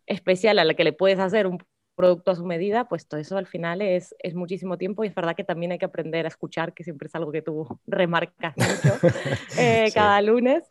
especial 0.06 0.58
al 0.58 0.74
que 0.76 0.84
le 0.84 0.92
puedes 0.92 1.18
hacer 1.18 1.46
un 1.46 1.58
producto 2.00 2.30
a 2.30 2.34
su 2.34 2.46
medida, 2.46 2.88
pues 2.88 3.06
todo 3.06 3.20
eso 3.20 3.36
al 3.36 3.46
final 3.46 3.82
es, 3.82 4.14
es 4.20 4.34
muchísimo 4.34 4.78
tiempo 4.78 5.04
y 5.04 5.08
es 5.08 5.14
verdad 5.14 5.36
que 5.36 5.44
también 5.44 5.72
hay 5.72 5.78
que 5.78 5.84
aprender 5.84 6.24
a 6.24 6.28
escuchar, 6.28 6.72
que 6.72 6.82
siempre 6.82 7.08
es 7.08 7.14
algo 7.14 7.30
que 7.30 7.42
tú 7.42 7.78
remarcas 7.86 8.54
mucho 8.56 8.98
eh, 9.58 9.90
cada 9.92 10.22
lunes. 10.22 10.64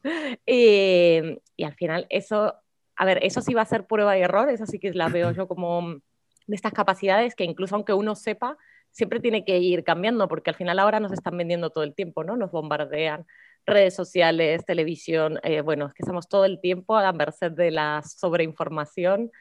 Y, 0.44 1.20
y, 1.56 1.64
al 1.64 1.76
final 1.76 2.08
eso, 2.10 2.56
a 2.96 3.06
ver, 3.06 3.20
eso 3.22 3.42
sí 3.42 3.54
va 3.54 3.62
a 3.62 3.66
ser 3.66 3.86
prueba 3.86 4.18
y 4.18 4.22
error, 4.22 4.50
eso 4.50 4.66
sí 4.66 4.80
que 4.80 4.92
la 4.92 5.08
veo 5.08 5.32
yo 5.32 5.48
como 5.48 6.00
de 6.48 6.56
estas 6.56 6.74
capacidades 6.74 7.36
que 7.36 7.44
incluso 7.44 7.76
aunque 7.76 7.94
uno 7.94 8.16
sepa, 8.16 8.58
siempre 8.90 9.20
tiene 9.20 9.46
que 9.46 9.60
ir 9.60 9.84
cambiando, 9.84 10.28
porque 10.28 10.50
al 10.50 10.56
final 10.56 10.80
ahora 10.80 11.00
nos 11.00 11.12
están 11.12 11.38
vendiendo 11.38 11.70
todo 11.70 11.84
el 11.84 11.94
tiempo, 11.94 12.24
¿no? 12.24 12.38
Nos 12.38 12.50
bombardean 12.50 13.28
redes 13.66 13.96
sociales, 13.96 14.66
televisión, 14.66 15.40
eh, 15.44 15.62
bueno, 15.62 15.88
es 15.88 15.94
que 15.94 16.04
estamos 16.04 16.28
todo 16.28 16.46
el 16.46 16.60
tiempo 16.60 16.98
a 16.98 17.04
la 17.04 17.14
merced 17.14 17.52
de 17.52 17.72
la 17.72 18.02
sobreinformación 18.04 19.32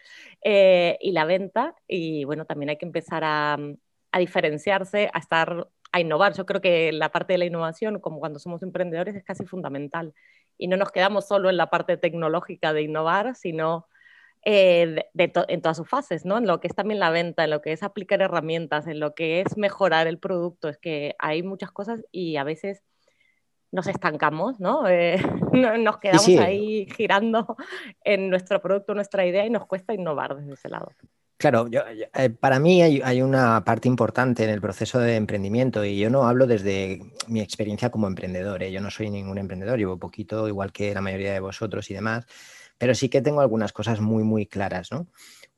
eh, 0.44 0.98
y 1.00 1.12
la 1.12 1.24
venta, 1.24 1.74
y 1.86 2.24
bueno, 2.24 2.44
también 2.44 2.70
hay 2.70 2.76
que 2.76 2.86
empezar 2.86 3.24
a, 3.24 3.56
a 4.12 4.18
diferenciarse, 4.18 5.10
a 5.12 5.18
estar, 5.18 5.68
a 5.92 6.00
innovar. 6.00 6.34
Yo 6.34 6.46
creo 6.46 6.60
que 6.60 6.92
la 6.92 7.10
parte 7.10 7.34
de 7.34 7.38
la 7.38 7.46
innovación, 7.46 8.00
como 8.00 8.20
cuando 8.20 8.38
somos 8.38 8.62
emprendedores, 8.62 9.14
es 9.14 9.24
casi 9.24 9.46
fundamental. 9.46 10.14
Y 10.58 10.68
no 10.68 10.76
nos 10.76 10.90
quedamos 10.90 11.26
solo 11.28 11.50
en 11.50 11.56
la 11.56 11.70
parte 11.70 11.96
tecnológica 11.96 12.72
de 12.72 12.82
innovar, 12.82 13.34
sino 13.36 13.86
eh, 14.44 15.04
en 15.14 15.62
todas 15.62 15.76
sus 15.76 15.88
fases, 15.88 16.24
¿no? 16.24 16.38
En 16.38 16.46
lo 16.46 16.60
que 16.60 16.68
es 16.68 16.74
también 16.74 17.00
la 17.00 17.10
venta, 17.10 17.44
en 17.44 17.50
lo 17.50 17.60
que 17.60 17.72
es 17.72 17.82
aplicar 17.82 18.22
herramientas, 18.22 18.86
en 18.86 19.00
lo 19.00 19.14
que 19.14 19.40
es 19.40 19.56
mejorar 19.56 20.06
el 20.06 20.18
producto. 20.18 20.68
Es 20.68 20.78
que 20.78 21.14
hay 21.18 21.42
muchas 21.42 21.70
cosas 21.70 22.04
y 22.12 22.36
a 22.36 22.44
veces 22.44 22.82
nos 23.72 23.86
estancamos, 23.86 24.60
¿no? 24.60 24.84
Eh, 24.88 25.20
nos 25.78 25.98
quedamos 25.98 26.28
ahí 26.38 26.86
girando 26.96 27.56
en 28.04 28.30
nuestro 28.30 28.60
producto, 28.60 28.94
nuestra 28.94 29.26
idea 29.26 29.46
y 29.46 29.50
nos 29.50 29.66
cuesta 29.66 29.94
innovar 29.94 30.36
desde 30.36 30.52
ese 30.54 30.68
lado. 30.68 30.92
Claro, 31.36 31.68
eh, 31.70 32.30
para 32.30 32.58
mí 32.58 32.82
hay, 32.82 33.22
una 33.22 33.62
parte 33.64 33.88
importante 33.88 34.44
en 34.44 34.50
el 34.50 34.60
proceso 34.60 34.98
de 34.98 35.16
emprendimiento 35.16 35.84
y 35.84 35.98
yo 35.98 36.10
no 36.10 36.26
hablo 36.26 36.46
desde 36.46 37.00
mi 37.28 37.40
experiencia 37.40 37.90
como 37.90 38.06
emprendedor. 38.06 38.64
Yo 38.64 38.80
no 38.80 38.90
soy 38.90 39.10
ningún 39.10 39.38
emprendedor, 39.38 39.78
llevo 39.78 39.98
poquito, 39.98 40.48
igual 40.48 40.72
que 40.72 40.92
la 40.92 41.00
mayoría 41.00 41.32
de 41.32 41.40
vosotros 41.40 41.90
y 41.90 41.94
demás 41.94 42.26
pero 42.78 42.94
sí 42.94 43.08
que 43.08 43.20
tengo 43.20 43.40
algunas 43.40 43.72
cosas 43.72 44.00
muy, 44.00 44.22
muy 44.22 44.46
claras, 44.46 44.90
¿no? 44.92 45.08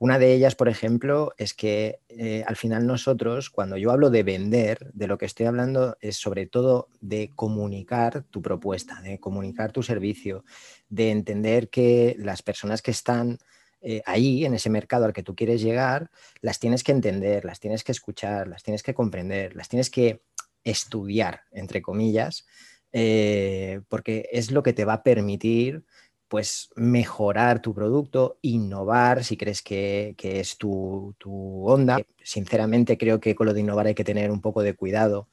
Una 0.00 0.18
de 0.18 0.32
ellas, 0.32 0.54
por 0.54 0.70
ejemplo, 0.70 1.34
es 1.36 1.52
que 1.52 2.00
eh, 2.08 2.42
al 2.46 2.56
final 2.56 2.86
nosotros, 2.86 3.50
cuando 3.50 3.76
yo 3.76 3.90
hablo 3.90 4.08
de 4.08 4.22
vender, 4.22 4.90
de 4.94 5.06
lo 5.06 5.18
que 5.18 5.26
estoy 5.26 5.44
hablando 5.44 5.98
es 6.00 6.16
sobre 6.16 6.46
todo 6.46 6.88
de 7.02 7.30
comunicar 7.36 8.22
tu 8.30 8.40
propuesta, 8.40 9.02
de 9.02 9.20
comunicar 9.20 9.72
tu 9.72 9.82
servicio, 9.82 10.42
de 10.88 11.10
entender 11.10 11.68
que 11.68 12.16
las 12.18 12.40
personas 12.40 12.80
que 12.80 12.92
están 12.92 13.40
eh, 13.82 14.00
ahí, 14.06 14.46
en 14.46 14.54
ese 14.54 14.70
mercado 14.70 15.04
al 15.04 15.12
que 15.12 15.22
tú 15.22 15.36
quieres 15.36 15.60
llegar, 15.60 16.10
las 16.40 16.58
tienes 16.58 16.82
que 16.82 16.92
entender, 16.92 17.44
las 17.44 17.60
tienes 17.60 17.84
que 17.84 17.92
escuchar, 17.92 18.48
las 18.48 18.62
tienes 18.62 18.82
que 18.82 18.94
comprender, 18.94 19.54
las 19.54 19.68
tienes 19.68 19.90
que 19.90 20.22
estudiar, 20.64 21.42
entre 21.52 21.82
comillas, 21.82 22.46
eh, 22.92 23.82
porque 23.90 24.30
es 24.32 24.50
lo 24.50 24.62
que 24.62 24.72
te 24.72 24.86
va 24.86 24.94
a 24.94 25.02
permitir 25.02 25.84
pues 26.30 26.70
mejorar 26.76 27.60
tu 27.60 27.74
producto, 27.74 28.38
innovar 28.40 29.24
si 29.24 29.36
crees 29.36 29.62
que, 29.62 30.14
es 30.16 30.56
tu, 30.58 31.12
onda. 31.66 31.98
Sinceramente 32.22 32.96
creo 32.96 33.18
que 33.18 33.34
con 33.34 33.48
lo 33.48 33.52
de 33.52 33.62
innovar 33.62 33.88
hay 33.88 33.96
que 33.96 34.04
tener 34.04 34.30
un 34.30 34.40
poco 34.40 34.62
de 34.62 34.74
cuidado 34.74 35.28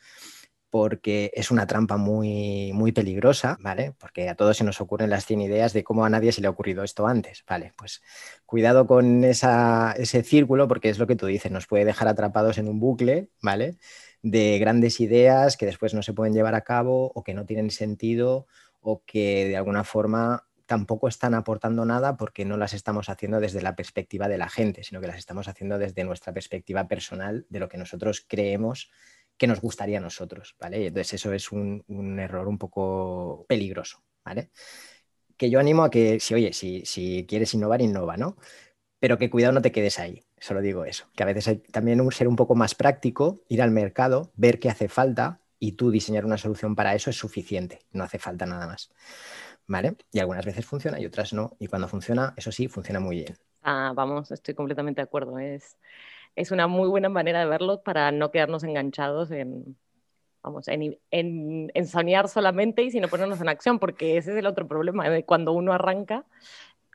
porque 0.72 1.32
es 1.36 1.51
una 1.51 1.68
trampa 1.68 1.98
muy, 1.98 2.72
muy 2.74 2.94
peligrosa, 2.94 3.58
¿vale? 3.62 3.94
Porque 4.00 4.27
a 4.27 4.34
todos 4.34 4.58
se 4.58 4.63
nos 4.63 4.82
ocurren 4.82 5.12
las 5.12 5.27
100 5.27 5.42
ideas 5.42 5.72
de 5.72 5.84
cómo 5.84 6.04
a 6.04 6.10
nadie 6.10 6.32
se 6.32 6.42
le 6.42 6.48
ha 6.48 6.50
ocurrido 6.50 6.84
esto 6.84 7.06
antes, 7.06 7.44
¿vale? 7.48 7.74
Pues 7.77 8.01
cuidado 8.48 8.88
con 8.88 9.24
ese 9.24 10.24
círculo 10.24 10.68
porque 10.68 10.89
es 10.89 10.98
lo 10.98 11.06
que 11.06 11.16
tú 11.16 11.27
dices, 11.27 11.51
nos 11.51 11.68
puede 11.68 11.86
dejar 11.86 12.08
atrapados 12.08 12.58
en 12.58 12.68
un 12.68 12.80
bucle, 12.80 13.30
¿vale? 13.39 13.77
De 14.24 14.58
grandes 14.58 15.00
ideas 15.00 15.58
que 15.58 15.68
después 15.68 15.94
no 15.94 16.01
se 16.01 16.13
pueden 16.13 16.34
llevar 16.34 16.56
a 16.56 16.62
cabo 16.62 17.12
o 17.13 17.24
que 17.24 17.36
no 17.36 17.46
tienen 17.46 17.70
sentido 17.70 18.48
o 18.82 19.04
que 19.06 19.48
de 19.48 19.58
alguna 19.58 19.84
forma 19.84 20.47
tampoco 20.67 21.07
están 21.07 21.33
aportando 21.33 21.86
nada 21.86 22.17
porque 22.17 22.45
no 22.45 22.57
las 22.57 22.74
estamos 22.74 23.09
haciendo 23.09 23.39
desde 23.39 23.62
la 23.62 23.75
perspectiva 23.75 24.27
de 24.27 24.38
la 24.38 24.50
gente, 24.50 24.83
sino 24.83 25.01
que 25.01 25.07
las 25.07 25.17
estamos 25.17 25.47
haciendo 25.47 25.79
desde 25.79 26.03
nuestra 26.03 26.33
perspectiva 26.33 26.88
personal 26.88 27.47
de 27.50 27.59
lo 27.59 27.69
que 27.69 27.77
nosotros 27.77 28.24
creemos 28.27 28.91
que 29.38 29.47
nos 29.47 29.62
gustaría 29.62 30.00
a 30.00 30.01
nosotros, 30.01 30.55
¿vale? 30.59 30.88
Entonces 30.88 31.15
eso 31.15 31.31
es 31.31 31.51
un, 31.51 32.19
error 32.19 32.47
un 32.47 32.57
poco 32.57 33.45
peligroso, 33.47 34.03
¿vale? 34.25 34.51
Que 35.38 35.50
yo 35.50 35.59
animo 35.59 35.83
a 35.83 35.89
que, 35.89 36.19
si, 36.19 36.33
oye, 36.33 36.51
si, 36.53 36.86
si 36.86 37.25
quieres 37.27 37.53
innovar, 37.53 37.81
innova, 37.81 38.17
¿no? 38.17 38.38
Pero 39.00 39.17
que 39.17 39.29
cuidado 39.29 39.53
no 39.53 39.62
te 39.62 39.71
quedes 39.71 40.00
ahí, 40.00 40.24
solo 40.38 40.62
digo 40.62 40.83
eso, 40.83 41.07
que 41.15 41.24
a 41.24 41.27
veces 41.27 41.47
hay 41.47 41.57
también 41.57 42.01
un 42.01 42.12
ser 42.12 42.27
un 42.27 42.36
poco 42.36 42.55
más 42.55 42.75
práctico, 42.75 43.43
ir 43.47 43.62
al 43.62 43.71
mercado, 43.71 44.33
ver 44.36 44.59
qué 44.59 44.69
hace 44.69 44.89
falta 44.89 45.39
y 45.59 45.74
tú 45.74 45.91
diseñar 45.91 46.25
una 46.25 46.38
solución 46.38 46.75
para 46.75 46.95
eso 46.95 47.09
es 47.09 47.15
suficiente, 47.15 47.79
no 47.91 48.03
hace 48.03 48.19
falta 48.19 48.45
nada 48.45 48.67
más. 48.67 48.89
Y 50.12 50.19
algunas 50.19 50.45
veces 50.45 50.65
funciona 50.65 51.00
y 51.00 51.05
otras 51.05 51.33
no. 51.33 51.55
Y 51.59 51.67
cuando 51.67 51.88
funciona, 51.88 52.33
eso 52.38 52.51
sí, 52.51 52.67
funciona 52.67 53.00
muy 53.00 53.17
bien. 53.17 53.38
Ah, 53.63 53.91
vamos, 53.93 54.31
estoy 54.31 54.53
completamente 54.53 55.01
de 55.01 55.03
acuerdo. 55.03 55.39
Es, 55.39 55.77
es 56.36 56.51
una 56.51 56.67
muy 56.67 56.88
buena 56.88 57.09
manera 57.09 57.39
de 57.39 57.47
verlo 57.47 57.81
para 57.81 58.12
no 58.12 58.31
quedarnos 58.31 58.63
enganchados 58.63 59.31
en, 59.31 59.77
vamos, 60.41 60.67
en, 60.67 60.97
en, 61.12 61.88
soñar 61.88 62.29
solamente 62.29 62.83
y 62.83 62.91
sino 62.91 63.07
ponernos 63.09 63.41
en 63.41 63.50
acción, 63.50 63.79
porque 63.79 64.17
ese 64.17 64.31
es 64.31 64.38
el 64.38 64.45
otro 64.45 64.67
problema 64.67 65.09
de 65.09 65.25
cuando 65.25 65.51
uno 65.51 65.74
arranca 65.74 66.25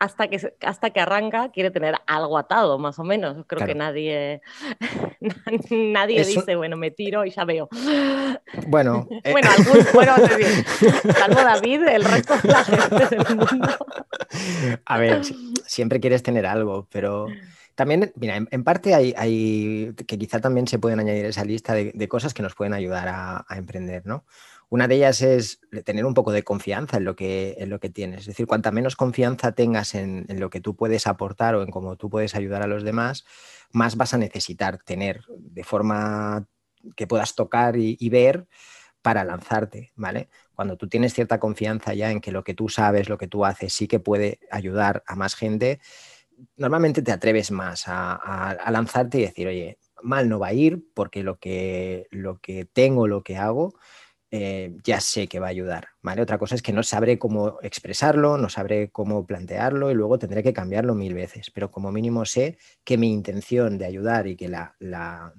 hasta 0.02 0.26
que, 0.26 0.54
hasta 0.62 0.90
que 0.90 0.98
arranca 0.98 1.50
quiere 1.52 1.70
tener 1.70 1.94
algo 2.08 2.36
atado, 2.36 2.76
más 2.76 2.98
o 2.98 3.04
menos. 3.04 3.46
Creo 3.46 3.64
que 3.64 3.76
nadie, 3.76 4.40
nadie 5.70 6.24
dice, 6.24 6.56
bueno, 6.56 6.76
me 6.76 6.90
tiro 6.90 7.24
y 7.24 7.30
ya 7.30 7.44
veo. 7.44 7.68
Bueno, 8.66 9.06
eh, 9.22 9.30
bueno, 9.30 9.48
algún, 9.56 9.86
bueno 9.94 10.14
salvo 11.16 11.40
David, 11.40 11.82
el 11.84 12.04
resto 12.04 12.34
de 12.36 12.48
la 12.48 12.64
gente 12.64 13.16
del 13.16 13.36
mundo. 13.36 13.86
A 14.84 14.98
ver, 14.98 15.22
siempre 15.66 16.00
quieres 16.00 16.24
tener 16.24 16.46
algo, 16.46 16.88
pero 16.90 17.28
también, 17.76 18.12
mira, 18.16 18.36
en, 18.36 18.64
parte 18.64 18.96
hay, 18.96 19.14
hay, 19.16 19.94
que 20.08 20.18
quizá 20.18 20.40
también 20.40 20.66
se 20.66 20.80
pueden 20.80 20.98
añadir 20.98 21.26
esa 21.26 21.44
lista 21.44 21.74
de, 21.74 22.08
cosas 22.08 22.34
que 22.34 22.42
nos 22.42 22.56
pueden 22.56 22.74
ayudar 22.74 23.06
a, 23.06 23.44
a 23.48 23.56
emprender, 23.56 24.04
¿no? 24.04 24.24
Una 24.72 24.88
de 24.88 24.94
ellas 24.94 25.20
es 25.20 25.60
tener 25.84 26.06
un 26.06 26.14
poco 26.14 26.32
de 26.32 26.44
confianza 26.44 26.96
en 26.96 27.04
lo 27.04 27.14
que, 27.14 27.56
en 27.58 27.68
lo 27.68 27.78
que 27.78 27.90
tienes. 27.90 28.20
Es 28.20 28.26
decir, 28.28 28.46
cuanta 28.46 28.70
menos 28.70 28.96
confianza 28.96 29.52
tengas 29.52 29.94
en, 29.94 30.24
lo 30.40 30.48
que 30.48 30.62
tú 30.62 30.76
puedes 30.76 31.06
aportar 31.06 31.54
o 31.54 31.62
en 31.62 31.70
cómo 31.70 31.96
tú 31.96 32.08
puedes 32.08 32.34
ayudar 32.34 32.62
a 32.62 32.66
los 32.66 32.82
demás, 32.82 33.26
más 33.70 33.96
vas 33.96 34.14
a 34.14 34.16
necesitar 34.16 34.78
tener 34.78 35.26
de 35.28 35.62
forma 35.62 36.48
que 36.96 37.06
puedas 37.06 37.34
tocar 37.34 37.76
y, 37.76 38.08
ver 38.08 38.46
para 39.02 39.24
lanzarte, 39.24 39.92
¿vale? 39.94 40.30
Cuando 40.54 40.78
tú 40.78 40.88
tienes 40.88 41.12
cierta 41.12 41.38
confianza 41.38 41.92
ya 41.92 42.10
en 42.10 42.22
que 42.22 42.32
lo 42.32 42.42
que 42.42 42.54
tú 42.54 42.70
sabes, 42.70 43.10
lo 43.10 43.18
que 43.18 43.28
tú 43.28 43.44
haces, 43.44 43.74
sí 43.74 43.86
que 43.86 44.00
puede 44.00 44.40
ayudar 44.50 45.04
a 45.06 45.16
más 45.16 45.34
gente, 45.34 45.80
normalmente 46.56 47.02
te 47.02 47.12
atreves 47.12 47.50
más 47.50 47.84
a, 47.88 48.56
lanzarte 48.70 49.18
y 49.18 49.22
decir, 49.22 49.48
oye, 49.48 49.78
mal 50.02 50.30
no 50.30 50.38
va 50.38 50.46
a 50.46 50.54
ir 50.54 50.82
porque 50.94 51.22
lo 51.22 51.38
que, 51.38 52.06
lo 52.10 52.38
que 52.38 52.64
tengo, 52.64 53.06
lo 53.06 53.22
que 53.22 53.36
hago, 53.36 53.74
eh, 54.34 54.78
ya 54.82 54.98
sé 54.98 55.28
que 55.28 55.38
va 55.40 55.48
a 55.48 55.50
ayudar. 55.50 55.88
Otra 56.18 56.38
cosa 56.38 56.54
es 56.54 56.62
que 56.62 56.72
no 56.72 56.82
sabré 56.82 57.18
cómo 57.18 57.58
expresarlo, 57.60 58.38
no 58.38 58.48
sabré 58.48 58.90
cómo 58.90 59.26
plantearlo 59.26 59.90
y 59.90 59.94
luego 59.94 60.18
tendré 60.18 60.42
que 60.42 60.54
cambiarlo 60.54 60.94
mil 60.94 61.12
veces, 61.12 61.50
pero 61.50 61.70
como 61.70 61.92
mínimo 61.92 62.24
sé 62.24 62.56
que 62.82 62.96
mi 62.96 63.12
intención 63.12 63.76
de 63.76 63.84
ayudar 63.84 64.26
y 64.26 64.34
que 64.34 64.48
la, 64.48 64.74
la, 64.78 65.34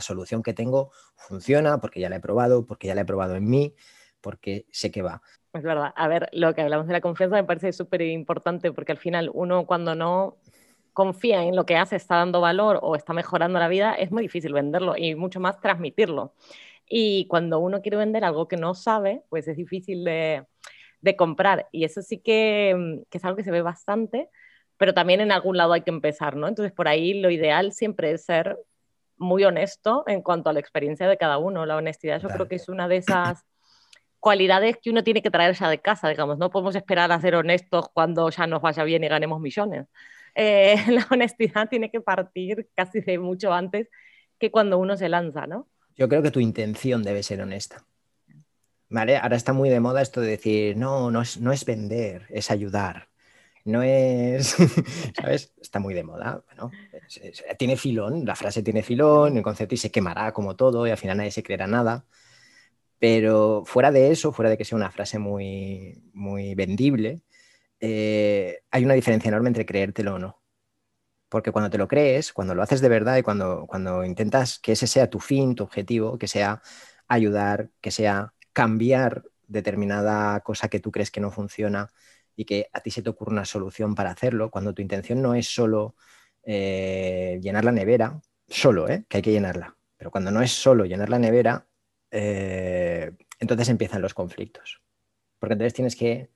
solución 0.00 0.44
que 0.44 0.54
tengo 0.54 0.92
funciona 1.16 1.80
porque 1.80 1.98
ya 1.98 2.08
la 2.08 2.16
he 2.16 2.20
probado, 2.20 2.64
porque 2.64 2.86
ya 2.86 2.94
la 2.94 3.00
he 3.00 3.04
probado 3.04 3.34
en 3.34 3.50
mí, 3.50 3.74
porque 4.20 4.66
sé 4.70 4.92
que 4.92 5.02
va. 5.02 5.20
Es 5.52 5.64
verdad. 5.64 5.92
A 5.96 6.06
ver, 6.06 6.28
lo 6.32 6.54
que 6.54 6.60
hablamos 6.60 6.86
de 6.86 6.92
la 6.92 7.00
confianza 7.00 7.34
me 7.34 7.44
parece 7.44 7.72
súper 7.72 8.02
importante 8.02 8.70
porque 8.72 8.92
al 8.92 8.98
final 8.98 9.32
uno 9.34 9.66
cuando 9.66 9.96
no 9.96 10.36
confía 10.92 11.42
en 11.42 11.56
lo 11.56 11.66
que 11.66 11.76
hace, 11.76 11.96
está 11.96 12.16
dando 12.16 12.40
valor 12.40 12.78
o 12.82 12.94
está 12.94 13.12
mejorando 13.12 13.58
la 13.58 13.66
vida, 13.66 13.94
es 13.94 14.12
muy 14.12 14.22
difícil 14.22 14.52
venderlo 14.52 14.96
y 14.96 15.16
mucho 15.16 15.40
más 15.40 15.60
transmitirlo. 15.60 16.34
Y 16.88 17.26
cuando 17.28 17.58
uno 17.58 17.82
quiere 17.82 17.96
vender 17.96 18.24
algo 18.24 18.48
que 18.48 18.56
no 18.56 18.74
sabe, 18.74 19.22
pues 19.28 19.48
es 19.48 19.56
difícil 19.56 20.04
de, 20.04 20.46
comprar. 21.16 21.68
Y 21.72 21.84
eso 21.84 22.02
sí 22.02 22.16
mm, 22.16 22.20
que, 22.22 23.06
es 23.12 23.24
algo 23.24 23.36
que 23.36 23.44
se 23.44 23.50
ve 23.50 23.62
bastante, 23.62 24.28
pero 24.76 24.94
también 24.94 25.20
en 25.20 25.32
algún 25.32 25.56
lado 25.56 25.72
hay 25.72 25.82
que 25.82 25.90
empezar, 25.90 26.36
¿no? 26.36 26.48
Entonces, 26.48 26.72
por 26.72 26.88
ahí 26.88 27.20
lo 27.20 27.30
ideal 27.30 27.72
siempre 27.72 28.12
es 28.12 28.24
ser 28.24 28.58
muy 29.16 29.44
honesto 29.44 30.04
en 30.06 30.22
cuanto 30.22 30.50
a 30.50 30.52
la 30.52 30.60
experiencia 30.60 31.08
de 31.08 31.16
cada 31.16 31.38
uno. 31.38 31.66
La 31.66 31.76
honestidad 31.76 32.20
yo 32.20 32.28
creo 32.28 32.48
que 32.48 32.56
es 32.56 32.68
una 32.68 32.88
de 32.88 32.98
esas 32.98 33.44
cualidades 34.20 34.76
que 34.82 34.90
uno 34.90 35.04
tiene 35.04 35.22
que 35.22 35.30
traer 35.30 35.54
ya 35.54 35.70
de 35.70 35.80
casa, 35.80 36.08
digamos. 36.08 36.38
No 36.38 36.50
podemos 36.50 36.74
esperar 36.76 37.12
a 37.12 37.20
ser 37.20 37.36
honestos 37.36 37.88
cuando 37.92 38.28
ya 38.30 38.46
nos 38.46 38.60
vaya 38.60 38.84
bien 38.84 39.04
y 39.04 39.08
ganemos 39.08 39.40
millones. 39.40 39.86
Eh, 40.34 40.76
la 40.90 41.06
honestidad 41.10 41.68
tiene 41.68 41.90
que 41.90 42.00
partir 42.00 42.68
casi 42.74 43.00
de 43.00 43.18
mucho 43.18 43.52
antes 43.52 43.88
que 44.38 44.50
cuando 44.50 44.78
uno 44.78 44.96
se 44.96 45.08
lanza, 45.08 45.46
¿no? 45.46 45.68
Yo 45.96 46.08
creo 46.08 46.22
que 46.22 46.30
tu 46.30 46.40
intención 46.40 47.02
debe 47.02 47.22
ser 47.22 47.40
honesta. 47.40 47.84
¿Vale? 48.88 49.16
Ahora 49.16 49.36
está 49.36 49.52
muy 49.52 49.68
de 49.68 49.80
moda 49.80 50.02
esto 50.02 50.20
de 50.20 50.28
decir, 50.28 50.76
no, 50.76 51.10
no 51.10 51.22
es, 51.22 51.40
no 51.40 51.52
es 51.52 51.64
vender, 51.64 52.26
es 52.30 52.50
ayudar. 52.50 53.08
No 53.64 53.82
es, 53.82 54.56
¿sabes? 55.20 55.52
Está 55.60 55.80
muy 55.80 55.92
de 55.92 56.04
moda. 56.04 56.44
tiene 57.58 57.76
filón, 57.76 58.24
la 58.24 58.36
frase 58.36 58.62
tiene 58.62 58.82
filón, 58.82 59.36
el 59.36 59.42
concepto 59.42 59.74
y 59.74 59.78
se 59.78 59.90
quemará 59.90 60.32
como 60.32 60.54
todo 60.54 60.86
y 60.86 60.90
al 60.90 60.98
final 60.98 61.16
nadie 61.16 61.32
se 61.32 61.42
creerá 61.42 61.66
nada. 61.66 62.06
Pero 62.98 63.64
fuera 63.66 63.90
de 63.90 64.10
eso, 64.12 64.32
fuera 64.32 64.50
de 64.50 64.58
que 64.58 64.64
sea 64.64 64.76
una 64.76 64.90
frase 64.90 65.18
muy, 65.18 66.00
muy 66.12 66.54
vendible, 66.54 67.22
eh, 67.80 68.60
hay 68.70 68.84
una 68.84 68.94
diferencia 68.94 69.28
enorme 69.28 69.48
entre 69.48 69.66
creértelo 69.66 70.14
o 70.14 70.18
no. 70.18 70.38
Porque 71.28 71.52
cuando 71.52 71.70
te 71.70 71.78
lo 71.78 71.88
crees, 71.88 72.32
cuando 72.32 72.54
lo 72.54 72.62
haces 72.62 72.80
de 72.80 72.88
verdad 72.88 73.16
y 73.16 73.22
cuando, 73.22 73.66
cuando 73.66 74.04
intentas 74.04 74.58
que 74.58 74.72
ese 74.72 74.86
sea 74.86 75.10
tu 75.10 75.20
fin, 75.20 75.54
tu 75.54 75.64
objetivo, 75.64 76.18
que 76.18 76.28
sea 76.28 76.62
ayudar, 77.08 77.70
que 77.80 77.90
sea 77.90 78.34
cambiar 78.52 79.24
determinada 79.48 80.40
cosa 80.40 80.68
que 80.68 80.80
tú 80.80 80.90
crees 80.90 81.10
que 81.10 81.20
no 81.20 81.30
funciona 81.30 81.90
y 82.36 82.44
que 82.44 82.68
a 82.72 82.80
ti 82.80 82.90
se 82.90 83.02
te 83.02 83.10
ocurre 83.10 83.32
una 83.32 83.44
solución 83.44 83.94
para 83.94 84.10
hacerlo, 84.10 84.50
cuando 84.50 84.74
tu 84.74 84.82
intención 84.82 85.22
no 85.22 85.34
es 85.34 85.48
solo 85.48 85.96
eh, 86.44 87.38
llenar 87.42 87.64
la 87.64 87.72
nevera, 87.72 88.20
solo, 88.48 88.88
¿eh? 88.88 89.04
que 89.08 89.18
hay 89.18 89.22
que 89.22 89.32
llenarla, 89.32 89.76
pero 89.96 90.10
cuando 90.10 90.30
no 90.30 90.42
es 90.42 90.52
solo 90.52 90.84
llenar 90.84 91.08
la 91.08 91.18
nevera, 91.18 91.66
eh, 92.10 93.12
entonces 93.38 93.68
empiezan 93.68 94.02
los 94.02 94.14
conflictos. 94.14 94.82
Porque 95.38 95.54
entonces 95.54 95.74
tienes 95.74 95.96
que, 95.96 96.30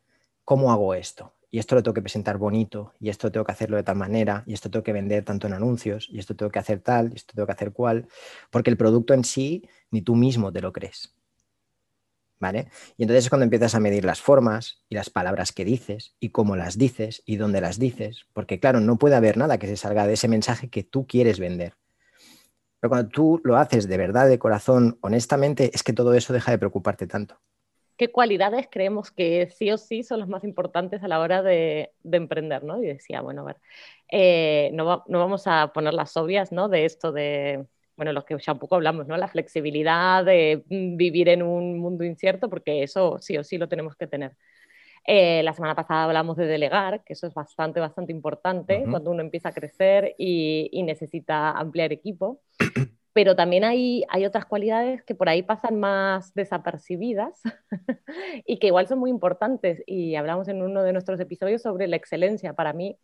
¿cómo 0.45 0.73
hago 0.73 0.95
esto? 0.95 1.35
Y 1.51 1.59
esto 1.59 1.75
lo 1.75 1.83
tengo 1.83 1.95
que 1.95 2.03
presentar 2.03 2.39
bonito, 2.39 2.95
y 3.01 3.09
esto 3.09 3.31
tengo 3.33 3.45
que 3.45 3.53
hacerlo 3.53 3.77
de 3.77 3.83
tal 3.83 3.97
manera, 3.97 4.45
y 4.47 4.55
esto 4.55 4.71
tengo 4.71 4.85
que 4.85 4.93
vender 4.93 5.25
tanto 5.25 5.47
en 5.47 5.53
anuncios, 5.53 6.09
y 6.11 6.19
esto 6.19 6.37
tengo 6.37 6.51
que 6.51 6.59
hacer 6.59 6.81
tal, 6.81 7.13
y 7.13 7.17
esto 7.17 7.33
tengo 7.35 7.47
que 7.47 7.53
hacer 7.53 7.73
cual, 7.73 8.07
porque 8.51 8.71
el 8.71 8.77
producto 8.77 9.15
en 9.15 9.25
sí 9.25 9.69
ni 9.91 10.03
tú 10.03 10.15
mismo 10.15 10.53
te 10.53 10.61
lo 10.61 10.73
crees. 10.73 11.15
¿Vale? 12.39 12.69
Y 12.97 13.03
entonces 13.03 13.25
es 13.25 13.29
cuando 13.29 13.45
empiezas 13.45 13.75
a 13.75 13.81
medir 13.81 14.05
las 14.05 14.23
formas 14.23 14.83
y 14.89 14.95
las 14.95 15.11
palabras 15.11 15.53
que 15.53 15.67
dices 15.67 16.15
y 16.21 16.31
cómo 16.31 16.57
las 16.57 16.79
dices 16.79 17.23
y 17.27 17.37
dónde 17.37 17.61
las 17.61 17.79
dices, 17.79 18.27
porque 18.33 18.59
claro, 18.59 18.81
no 18.81 18.97
puede 18.97 19.17
haber 19.17 19.37
nada 19.37 19.59
que 19.59 19.67
se 19.67 19.77
salga 19.77 20.07
de 20.07 20.15
ese 20.15 20.27
mensaje 20.27 20.71
que 20.71 20.83
tú 20.83 21.07
quieres 21.07 21.39
vender. 21.39 21.75
Pero 22.81 22.89
cuando 22.89 23.11
tú 23.11 23.43
lo 23.45 23.59
haces 23.59 23.89
de 23.89 23.99
verdad, 23.99 24.27
de 24.27 24.39
corazón, 24.39 24.97
honestamente, 25.03 25.71
es 25.75 25.83
que 25.83 25.93
todo 25.93 26.15
eso 26.15 26.33
deja 26.33 26.51
de 26.51 26.59
preocuparte 26.59 27.07
tanto. 27.07 27.39
Qué 28.01 28.11
cualidades 28.11 28.67
creemos 28.71 29.11
que 29.11 29.51
sí 29.51 29.71
o 29.71 29.77
sí 29.77 30.03
son 30.03 30.21
las 30.21 30.29
más 30.31 30.43
importantes 30.43 31.03
a 31.03 31.09
la 31.09 31.21
hora 31.21 31.43
de, 31.43 31.93
emprender, 32.11 32.65
¿no? 32.65 32.83
Y 32.83 32.87
decía, 32.87 33.21
bueno, 33.21 33.43
a 33.43 33.45
ver, 33.45 33.57
eh, 34.11 34.71
no, 34.73 35.05
no, 35.07 35.19
vamos 35.19 35.43
a 35.45 35.71
poner 35.75 35.93
las 35.93 36.17
obvias, 36.17 36.51
¿no? 36.51 36.71
De 36.71 36.87
esto 36.87 37.13
de, 37.13 37.67
bueno, 37.97 38.15
los 38.15 38.25
que 38.25 38.39
ya 38.39 38.55
un 38.55 38.59
poco 38.59 38.77
hablamos, 38.77 39.07
¿no? 39.07 39.19
La 39.19 39.29
flexibilidad 39.29 40.25
de 40.25 40.65
mm, 40.71 40.97
vivir 40.97 41.29
en 41.29 41.43
un 41.43 41.79
mundo 41.79 42.03
incierto, 42.03 42.49
porque 42.49 42.83
eso 42.83 43.19
sí 43.19 43.37
o 43.37 43.45
sí 43.45 43.59
lo 43.59 43.69
tenemos 43.69 43.97
que 43.97 44.07
tener. 44.07 44.35
Eh, 45.07 45.43
la 45.43 45.53
semana 45.53 45.75
pasada 45.75 46.05
hablamos 46.05 46.39
de 46.39 46.47
delegar, 46.47 47.05
que 47.05 47.13
eso 47.13 47.27
es 47.27 47.35
bastante, 47.35 47.81
bastante 47.81 48.13
importante 48.13 48.83
cuando 48.89 49.11
uno 49.11 49.21
empieza 49.21 49.51
a 49.51 49.53
crecer 49.53 50.15
y, 50.17 50.71
y 50.73 50.85
necesita 50.85 51.51
ampliar 51.51 51.93
equipo 51.93 52.41
pero 53.13 53.35
también 53.35 53.65
hay, 53.65 54.05
hay 54.09 54.25
otras 54.25 54.45
cualidades 54.45 55.03
que 55.03 55.15
por 55.15 55.29
ahí 55.29 55.43
pasan 55.43 55.81
más 55.81 56.33
desapercibidas 56.35 57.41
y 58.47 58.59
que 58.59 58.69
igual 58.69 58.87
son 58.87 59.01
muy 59.01 59.11
importantes. 59.11 59.83
Y 59.87 60.15
hablamos 60.15 60.47
en 60.49 60.63
uno 60.63 60.83
de 60.83 60.93
nuestros 60.93 61.19
episodios 61.19 61.63
sobre 61.63 61.89
la 61.89 61.97
excelencia. 61.97 62.55
Para 62.55 62.73
mí, 62.73 62.97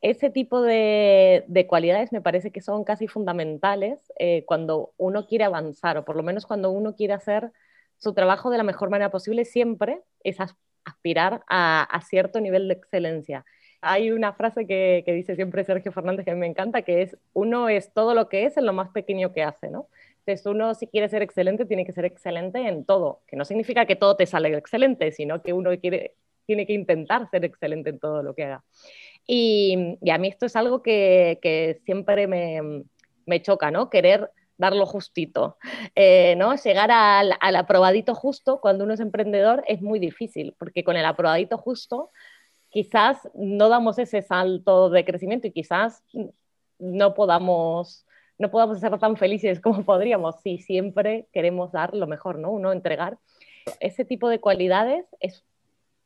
ese 0.00 0.30
tipo 0.30 0.62
de, 0.62 1.44
de 1.48 1.66
cualidades 1.66 2.12
me 2.12 2.20
parece 2.20 2.52
que 2.52 2.60
son 2.60 2.84
casi 2.84 3.08
fundamentales 3.08 4.12
eh, 4.18 4.44
cuando 4.46 4.92
uno 4.96 5.26
quiere 5.26 5.44
avanzar, 5.44 5.96
o 5.98 6.04
por 6.04 6.16
lo 6.16 6.22
menos 6.22 6.46
cuando 6.46 6.70
uno 6.70 6.94
quiere 6.94 7.14
hacer 7.14 7.50
su 7.98 8.14
trabajo 8.14 8.50
de 8.50 8.58
la 8.58 8.62
mejor 8.62 8.90
manera 8.90 9.10
posible, 9.10 9.44
siempre 9.44 10.02
es 10.22 10.36
aspirar 10.84 11.42
a, 11.48 11.82
a 11.82 12.00
cierto 12.02 12.40
nivel 12.40 12.68
de 12.68 12.74
excelencia 12.74 13.44
hay 13.86 14.10
una 14.10 14.32
frase 14.32 14.66
que, 14.66 15.02
dice 15.06 15.36
siempre 15.36 15.64
Sergio 15.64 15.92
Fernández 15.92 16.24
que 16.24 16.34
me 16.34 16.46
encanta, 16.46 16.82
que 16.82 17.02
es, 17.02 17.16
uno 17.32 17.68
es 17.68 17.92
todo 17.92 18.14
lo 18.14 18.28
que 18.28 18.44
es 18.44 18.56
en 18.56 18.66
lo 18.66 18.72
más 18.72 18.90
pequeño 18.90 19.32
que 19.32 19.42
hace, 19.42 19.70
¿no? 19.70 19.88
Entonces 20.20 20.46
uno 20.46 20.74
si 20.74 20.88
quiere 20.88 21.08
ser 21.08 21.22
excelente, 21.22 21.66
tiene 21.66 21.86
que 21.86 21.92
ser 21.92 22.04
excelente 22.04 22.66
en 22.66 22.84
todo, 22.84 23.22
que 23.26 23.36
no 23.36 23.44
significa 23.44 23.86
que 23.86 23.96
todo 23.96 24.16
te 24.16 24.26
sale 24.26 24.56
excelente, 24.56 25.12
sino 25.12 25.42
que 25.42 25.52
uno 25.52 25.70
tiene 25.78 26.66
que 26.66 26.72
intentar 26.72 27.28
ser 27.30 27.44
excelente 27.44 27.90
en 27.90 27.98
todo 27.98 28.22
lo 28.22 28.34
que 28.34 28.44
haga. 28.44 28.64
Y, 29.26 29.98
a 30.10 30.18
mí 30.18 30.28
esto 30.28 30.46
es 30.46 30.56
algo 30.56 30.82
que, 30.82 31.80
siempre 31.84 32.26
me, 32.26 32.84
me, 33.26 33.42
choca, 33.42 33.70
¿no? 33.70 33.90
Querer 33.90 34.30
darlo 34.58 34.86
justito, 34.86 35.58
eh, 35.94 36.34
¿no? 36.36 36.54
Llegar 36.56 36.90
al, 36.90 37.34
al 37.40 37.56
aprobadito 37.56 38.14
justo 38.14 38.60
cuando 38.60 38.84
uno 38.84 38.94
es 38.94 39.00
emprendedor 39.00 39.64
es 39.68 39.82
muy 39.82 39.98
difícil, 39.98 40.54
porque 40.58 40.82
con 40.82 40.96
el 40.96 41.04
aprobadito 41.04 41.58
justo 41.58 42.10
quizás 42.70 43.28
no 43.34 43.68
damos 43.68 43.98
ese 43.98 44.22
salto 44.22 44.90
de 44.90 45.04
crecimiento 45.04 45.46
y 45.46 45.52
quizás 45.52 46.02
no 46.78 47.14
podamos, 47.14 48.06
no 48.38 48.50
podamos 48.50 48.80
ser 48.80 48.98
tan 48.98 49.16
felices 49.16 49.60
como 49.60 49.82
podríamos 49.84 50.40
si 50.40 50.58
siempre 50.58 51.26
queremos 51.32 51.72
dar 51.72 51.94
lo 51.94 52.06
mejor, 52.06 52.38
¿no? 52.38 52.50
Uno 52.50 52.72
entregar. 52.72 53.18
Ese 53.80 54.04
tipo 54.04 54.28
de 54.28 54.40
cualidades 54.40 55.06
es, 55.20 55.44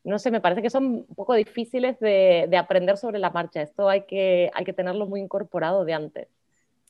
no 0.04 0.18
sé, 0.18 0.30
me 0.30 0.40
parece 0.40 0.62
que 0.62 0.70
son 0.70 0.84
un 1.08 1.14
poco 1.14 1.34
difíciles 1.34 1.98
de, 2.00 2.48
aprender 2.56 2.96
sobre 2.96 3.18
la 3.18 3.30
marcha. 3.30 3.60
Esto 3.62 3.88
hay 3.88 4.02
que, 4.02 4.50
hay 4.54 4.64
que 4.64 4.72
tenerlo 4.72 5.06
muy 5.06 5.20
incorporado 5.20 5.84
de 5.84 5.92
antes. 5.92 6.28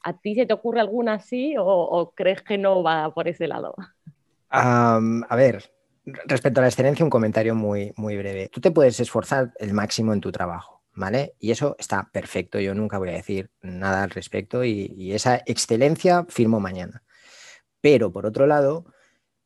¿A 0.03 0.15
ti 0.15 0.35
se 0.35 0.47
te 0.47 0.55
ocurre 0.55 0.81
alguna 0.81 1.15
así 1.15 1.55
o, 1.59 2.12
crees 2.15 2.43
que 2.43 2.57
no 2.57 2.83
va 2.83 3.12
por 3.12 3.29
ese 3.29 3.49
lado? 3.49 3.75
a 4.53 5.37
ver, 5.37 5.71
Respecto 6.26 6.61
a 6.61 6.62
la 6.62 6.69
excelencia, 6.69 7.05
un 7.05 7.11
comentario 7.11 7.55
muy, 7.55 7.93
muy 7.97 8.17
breve. 8.17 8.49
Tú 8.49 8.61
te 8.61 8.71
puedes 8.71 9.00
esforzar 9.00 9.52
el 9.59 9.73
máximo 9.73 10.12
en 10.12 10.21
tu 10.21 10.33
trabajo, 10.33 10.83
¿vale? 10.95 11.35
Y 11.38 11.50
eso 11.50 11.76
está 11.79 12.11
perfecto. 12.12 12.59
Yo 12.61 12.75
nunca 12.75 12.99
voy 12.99 13.11
a 13.11 13.12
decir 13.12 13.50
nada 13.62 14.02
al 14.02 14.11
respecto 14.11 14.64
y, 14.64 15.12
esa 15.12 15.43
excelencia 15.47 16.25
firmo 16.29 16.61
mañana. 16.61 17.02
Pero 17.81 18.12
por 18.12 18.26
otro 18.26 18.47
lado, 18.47 18.87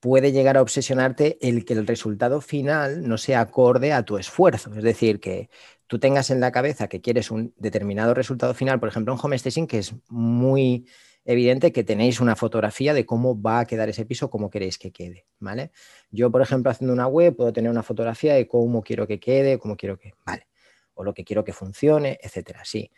puede 0.00 0.32
llegar 0.32 0.56
a 0.56 0.62
obsesionarte 0.62 1.38
el 1.40 1.64
que 1.64 1.74
el 1.74 1.86
resultado 1.86 2.40
final 2.40 3.08
no 3.08 3.18
sea 3.18 3.40
acorde 3.40 3.92
a 3.92 4.04
tu 4.04 4.18
esfuerzo. 4.18 4.74
Es 4.74 4.82
decir, 4.82 5.20
que 5.20 5.48
tú 5.86 5.98
tengas 5.98 6.30
en 6.30 6.40
la 6.40 6.52
cabeza 6.52 6.88
que 6.88 7.00
quieres 7.00 7.30
un 7.30 7.54
determinado 7.56 8.14
resultado 8.14 8.54
final, 8.54 8.80
por 8.80 8.88
ejemplo, 8.88 9.14
un 9.14 9.20
home 9.22 9.38
staging 9.38 9.66
que 9.66 9.78
es 9.78 9.94
muy 10.08 10.86
evidente 11.24 11.72
que 11.72 11.84
tenéis 11.84 12.20
una 12.20 12.36
fotografía 12.36 12.92
de 12.92 13.06
cómo 13.06 13.40
va 13.40 13.60
a 13.60 13.66
quedar 13.66 13.88
ese 13.88 14.04
piso, 14.04 14.30
cómo 14.30 14.50
queréis 14.50 14.78
que 14.78 14.92
quede, 14.92 15.26
¿vale? 15.38 15.70
Yo, 16.10 16.30
por 16.30 16.42
ejemplo, 16.42 16.70
haciendo 16.70 16.92
una 16.92 17.06
web, 17.06 17.34
puedo 17.34 17.52
tener 17.52 17.70
una 17.70 17.82
fotografía 17.82 18.34
de 18.34 18.46
cómo 18.46 18.82
quiero 18.82 19.06
que 19.06 19.18
quede, 19.18 19.58
cómo 19.58 19.76
quiero 19.76 19.98
que, 19.98 20.12
¿vale? 20.26 20.48
O 20.94 21.04
lo 21.04 21.14
que 21.14 21.24
quiero 21.24 21.44
que 21.44 21.52
funcione, 21.52 22.18
etcétera, 22.22 22.64
sí. 22.64 22.90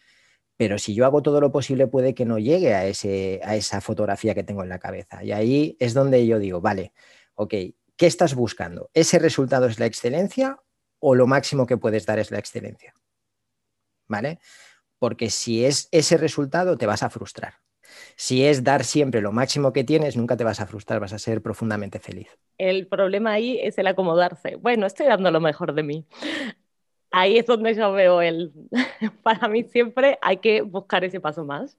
Pero 0.57 0.79
si 0.79 0.95
yo 0.95 1.05
hago 1.05 1.23
todo 1.23 1.41
lo 1.41 1.53
posible, 1.53 1.87
puede 1.87 2.15
que 2.15 2.25
no 2.25 2.39
llegue 2.39 2.75
a, 2.75 2.87
ese, 2.87 3.41
a 3.45 3.57
esa 3.57 3.81
fotografía 3.81 4.35
que 4.35 4.43
tengo 4.43 4.63
en 4.63 4.71
la 4.71 4.79
cabeza. 4.79 5.23
Y 5.23 5.33
ahí 5.33 5.77
es 5.79 5.95
donde 5.95 6.27
yo 6.27 6.39
digo, 6.39 6.61
vale, 6.61 6.93
ok, 7.35 7.51
¿qué 7.97 8.07
estás 8.07 8.35
buscando? 8.35 8.91
¿Ese 8.95 9.19
resultado 9.19 9.67
es 9.67 9.79
la 9.79 9.87
excelencia 9.87 10.59
o 10.99 11.15
lo 11.15 11.27
máximo 11.27 11.67
que 11.67 11.77
puedes 11.77 12.07
dar 12.07 12.19
es 12.19 12.31
la 12.31 12.39
excelencia? 12.39 12.95
¿Vale? 14.09 14.39
Porque 14.99 15.31
si 15.31 15.65
es 15.65 15.89
ese 15.93 16.17
resultado, 16.17 16.79
te 16.79 16.87
vas 16.87 17.03
a 17.03 17.11
frustrar. 17.11 17.66
Si 18.17 18.45
es 18.45 18.65
dar 18.65 18.85
siempre 18.85 19.21
lo 19.21 19.33
máximo 19.33 19.73
que 19.73 19.85
tienes, 19.85 20.17
nunca 20.17 20.37
te 20.37 20.45
vas 20.45 20.61
a 20.61 20.67
frustrar, 20.67 21.01
vas 21.01 21.13
a 21.13 21.19
ser 21.19 21.43
profundamente 21.43 21.99
feliz. 21.99 22.29
El 22.59 22.87
problema 22.87 23.33
ahí 23.33 23.59
es 23.61 23.79
el 23.79 23.87
acomodarse. 23.87 24.57
Bueno, 24.57 24.87
estoy 24.87 25.07
dando 25.07 25.31
lo 25.31 25.41
mejor 25.41 25.75
de 25.75 25.83
mí. 25.83 26.07
Ahí 27.11 27.39
es 27.39 27.47
donde 27.47 27.75
yo 27.75 27.93
veo 27.93 28.21
el... 28.21 28.53
Para 29.23 29.49
mí 29.49 29.65
siempre 29.65 30.19
hay 30.23 30.39
que 30.39 30.63
buscar 30.63 31.05
ese 31.05 31.21
paso 31.21 31.45
más. 31.45 31.77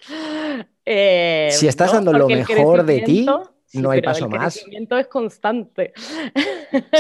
Eh, 0.86 1.50
si 1.52 1.68
estás 1.68 1.92
dando 1.92 2.14
lo 2.14 2.28
mejor 2.28 2.84
de 2.86 3.02
ti, 3.02 3.26
no 3.74 3.90
hay 3.92 4.02
paso 4.02 4.30
más. 4.30 4.56
El 4.56 4.62
crecimiento 4.62 4.98
es 4.98 5.08
constante. 5.08 5.94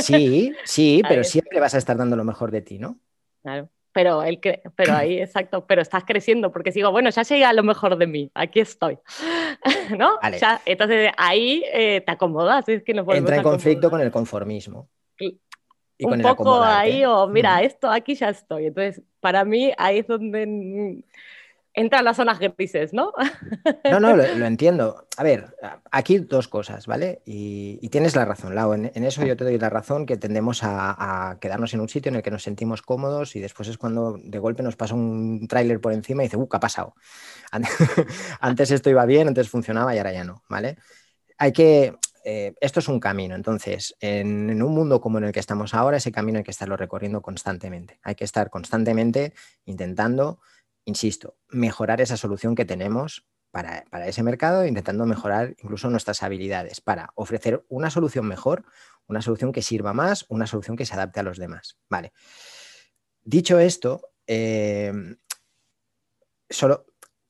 Sí, 0.01 0.53
sí, 0.65 1.01
pero 1.07 1.23
siempre 1.23 1.59
vas 1.59 1.73
a 1.73 1.77
estar 1.77 1.97
dando 1.97 2.15
lo 2.15 2.23
mejor 2.23 2.51
de 2.51 2.61
ti, 2.61 2.79
¿no? 2.79 2.99
Claro 3.41 3.69
pero, 3.97 4.21
el 4.21 4.39
que, 4.39 4.61
pero 4.75 4.93
ahí, 4.93 5.19
exacto, 5.21 5.65
pero 5.65 5.81
estás 5.81 6.03
creciendo 6.05 6.51
porque 6.51 6.71
sigo, 6.71 6.91
bueno, 6.91 7.09
ya 7.09 7.23
llega 7.23 7.49
a 7.49 7.53
lo 7.53 7.63
mejor 7.63 7.97
de 7.97 8.05
mí, 8.05 8.29
aquí 8.35 8.59
estoy, 8.59 8.99
¿no? 9.97 10.19
entonces 10.67 11.11
ahí 11.17 11.63
eh, 11.73 12.01
te 12.01 12.11
acomodas, 12.11 12.69
es 12.69 12.83
que 12.83 12.93
no 12.93 13.11
Entra 13.11 13.37
en 13.37 13.41
conflicto 13.41 13.89
con 13.89 13.99
el 13.99 14.11
conformismo. 14.11 14.87
Y, 15.17 15.39
un 16.05 16.21
poco 16.21 16.61
ahí, 16.61 17.05
o 17.05 17.27
mira, 17.27 17.63
esto 17.63 17.89
aquí 17.89 18.13
ya 18.13 18.29
estoy. 18.29 18.67
Entonces, 18.67 19.01
para 19.19 19.43
mí 19.43 19.71
ahí 19.79 19.97
es 19.97 20.05
donde 20.05 21.03
entran 21.77 22.03
las 22.03 22.17
zonas 22.17 22.39
grises, 22.39 22.91
¿no? 22.91 23.13
No, 23.83 23.99
no, 23.99 24.15
lo, 24.15 24.23
entiendo. 24.45 25.07
A 25.15 25.23
ver, 25.23 25.55
aquí 25.91 26.17
dos 26.17 26.47
cosas, 26.47 26.87
¿vale? 26.87 27.21
Y, 27.23 27.87
tienes 27.89 28.15
la 28.15 28.25
razón, 28.25 28.55
Lau. 28.55 28.73
En, 28.73 28.91
eso 28.95 29.23
yo 29.23 29.37
te 29.37 29.43
doy 29.43 29.59
la 29.59 29.69
razón 29.69 30.07
que 30.07 30.17
tendemos 30.17 30.61
a, 30.63 31.37
quedarnos 31.39 31.75
en 31.75 31.81
un 31.81 31.87
sitio 31.87 32.09
en 32.09 32.15
el 32.15 32.23
que 32.23 32.31
nos 32.31 32.41
sentimos 32.41 32.81
cómodos 32.81 33.35
y 33.35 33.39
después 33.39 33.69
es 33.69 33.77
cuando 33.77 34.17
de 34.19 34.39
golpe 34.39 34.63
nos 34.63 34.75
pasa 34.75 34.95
un 34.95 35.47
tráiler 35.47 35.79
por 35.79 35.93
encima 35.93 36.23
y 36.23 36.25
dice, 36.25 36.37
¡uh, 36.37 36.49
qué 36.49 36.57
ha 36.57 36.59
pasado! 36.59 36.95
Antes 38.41 38.71
esto 38.71 38.89
iba 38.89 39.05
bien, 39.05 39.27
antes 39.27 39.47
funcionaba 39.47 39.93
y 39.93 39.99
ahora 39.99 40.13
ya 40.13 40.23
no, 40.23 40.43
¿vale? 40.49 40.77
Hay 41.37 41.51
que, 41.53 41.95
eh, 42.25 42.55
esto 42.59 42.79
es 42.79 42.87
un 42.87 42.99
camino, 42.99 43.35
entonces, 43.35 43.95
en, 43.99 44.49
en, 44.49 44.63
un 44.63 44.73
mundo 44.73 44.99
como 44.99 45.19
en 45.19 45.25
el 45.25 45.31
que 45.31 45.39
estamos 45.39 45.75
ahora, 45.75 45.97
ese 45.97 46.11
camino 46.11 46.39
hay 46.39 46.43
que 46.43 46.51
estarlo 46.51 46.75
recorriendo 46.75 47.21
constantemente. 47.21 47.99
Hay 48.01 48.15
que 48.15 48.25
estar 48.25 48.49
constantemente 48.49 49.33
intentando 49.65 50.39
insisto, 50.87 51.35
mejorar 51.49 51.99
esa 52.01 52.17
solución 52.17 52.55
que 52.55 52.65
tenemos 52.65 53.27
para, 53.51 53.83
ese 54.05 54.23
mercado, 54.23 54.65
intentando 54.65 55.05
mejorar 55.05 55.55
incluso 55.59 55.89
nuestras 55.89 56.23
habilidades 56.23 56.79
para 56.79 57.11
ofrecer 57.15 57.65
una 57.67 57.89
solución 57.89 58.25
mejor, 58.25 58.63
una 59.05 59.21
solución 59.21 59.51
que 59.51 59.61
sirva 59.61 59.93
más, 59.93 60.25
una 60.29 60.47
solución 60.47 60.77
que 60.77 60.85
se 60.85 60.93
adapte 60.93 61.19
a 61.19 61.23
los 61.23 61.37
demás. 61.37 61.77
Vale. 61.89 62.13
Dicho 63.23 63.59
esto, 63.59 64.01
eh, 64.27 64.93
solo 66.49 66.85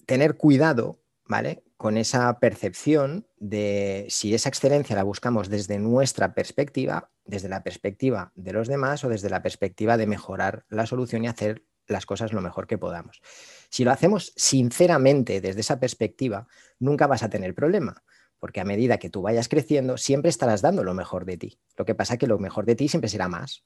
tener 0.05 0.37
cuidado, 0.37 1.01
¿vale? 1.25 1.63
Con 1.77 1.97
esa 1.97 2.39
percepción 2.39 3.27
de 3.37 4.05
si 4.09 4.35
esa 4.35 4.49
excelencia 4.49 4.95
la 4.95 5.03
buscamos 5.03 5.49
desde 5.49 5.79
nuestra 5.79 6.35
perspectiva, 6.35 7.09
desde 7.25 7.49
la 7.49 7.63
perspectiva 7.63 8.31
de 8.35 8.53
los 8.53 8.67
demás 8.67 9.03
o 9.03 9.09
desde 9.09 9.31
la 9.31 9.41
perspectiva 9.41 9.97
de 9.97 10.05
mejorar 10.05 10.65
la 10.69 10.85
solución 10.85 11.23
y 11.23 11.27
hacer 11.27 11.63
las 11.88 12.06
cosas 12.06 12.34
lo 12.34 12.41
mejor 12.41 12.67
que 12.67 12.78
podamos. 12.78 13.21
Si 13.69 13.84
lo 13.84 13.91
hacemos 13.91 14.34
sinceramente 14.36 15.41
desde 15.41 15.62
esa 15.62 15.80
perspectiva, 15.80 16.47
nunca 16.80 17.08
vas 17.08 17.23
a 17.23 17.30
tener 17.30 17.56
problema, 17.56 18.04
porque 18.39 18.60
a 18.62 18.65
medida 18.65 18.97
que 18.97 19.10
tú 19.10 19.21
vayas 19.21 19.50
creciendo, 19.50 19.97
siempre 19.97 20.30
estarás 20.30 20.62
dando 20.62 20.84
lo 20.84 20.93
mejor 20.93 21.26
de 21.26 21.38
ti. 21.38 21.60
Lo 21.76 21.86
que 21.86 21.95
pasa 21.95 22.13
es 22.13 22.19
que 22.19 22.28
lo 22.28 22.39
mejor 22.39 22.65
de 22.65 22.76
ti 22.76 22.88
siempre 22.88 23.10
será 23.10 23.28
más. 23.28 23.63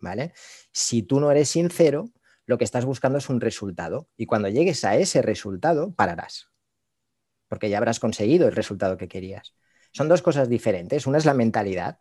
¿Vale? 0.00 0.32
Si 0.72 1.04
tú 1.04 1.20
no 1.20 1.30
eres 1.30 1.48
sincero, 1.48 2.10
lo 2.46 2.58
que 2.58 2.64
estás 2.64 2.84
buscando 2.84 3.18
es 3.18 3.28
un 3.28 3.40
resultado 3.40 4.08
y 4.16 4.26
cuando 4.26 4.48
llegues 4.48 4.84
a 4.84 4.96
ese 4.96 5.22
resultado, 5.22 5.94
pararás, 5.94 6.50
porque 7.48 7.70
ya 7.70 7.78
habrás 7.78 8.00
conseguido 8.00 8.48
el 8.48 8.56
resultado 8.56 8.96
que 8.96 9.06
querías. 9.06 9.54
Son 9.92 10.08
dos 10.08 10.22
cosas 10.22 10.48
diferentes. 10.48 11.06
Una 11.06 11.18
es 11.18 11.24
la 11.24 11.34
mentalidad, 11.34 12.00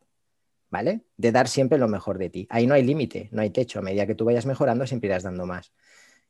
¿vale? 0.72 1.02
De 1.18 1.32
dar 1.32 1.48
siempre 1.48 1.78
lo 1.78 1.88
mejor 1.88 2.18
de 2.18 2.30
ti. 2.30 2.48
Ahí 2.50 2.66
no 2.66 2.74
hay 2.74 2.84
límite, 2.84 3.30
no 3.32 3.42
hay 3.42 3.52
techo. 3.52 3.80
A 3.80 3.82
medida 3.84 4.08
que 4.08 4.16
tú 4.16 4.26
vayas 4.26 4.48
mejorando, 4.48 4.88
siempre 4.88 5.10
irás 5.10 5.22
dando 5.22 5.46
más. 5.46 5.72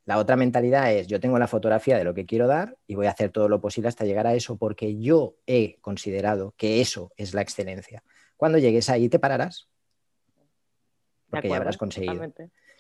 La 0.04 0.18
otra 0.18 0.36
mentalidad 0.36 0.92
es, 0.92 1.08
yo 1.08 1.20
tengo 1.20 1.38
la 1.38 1.48
fotografía 1.48 1.98
de 1.98 2.04
lo 2.04 2.16
que 2.16 2.26
quiero 2.26 2.48
dar 2.48 2.76
y 2.88 2.96
voy 2.96 3.06
a 3.06 3.12
hacer 3.12 3.30
todo 3.30 3.48
lo 3.48 3.62
posible 3.62 3.88
hasta 3.88 4.04
llegar 4.04 4.26
a 4.26 4.34
eso 4.34 4.58
porque 4.58 5.00
yo 5.00 5.36
he 5.46 5.78
considerado 5.80 6.56
que 6.58 6.82
eso 6.82 7.12
es 7.16 7.36
la 7.36 7.42
excelencia. 7.42 8.04
Cuando 8.36 8.58
llegues 8.58 8.90
ahí 8.90 9.08
te 9.08 9.20
pararás 9.20 9.70
porque 11.30 11.48
ya 11.48 11.58
has 11.58 11.78
conseguido. 11.78 12.22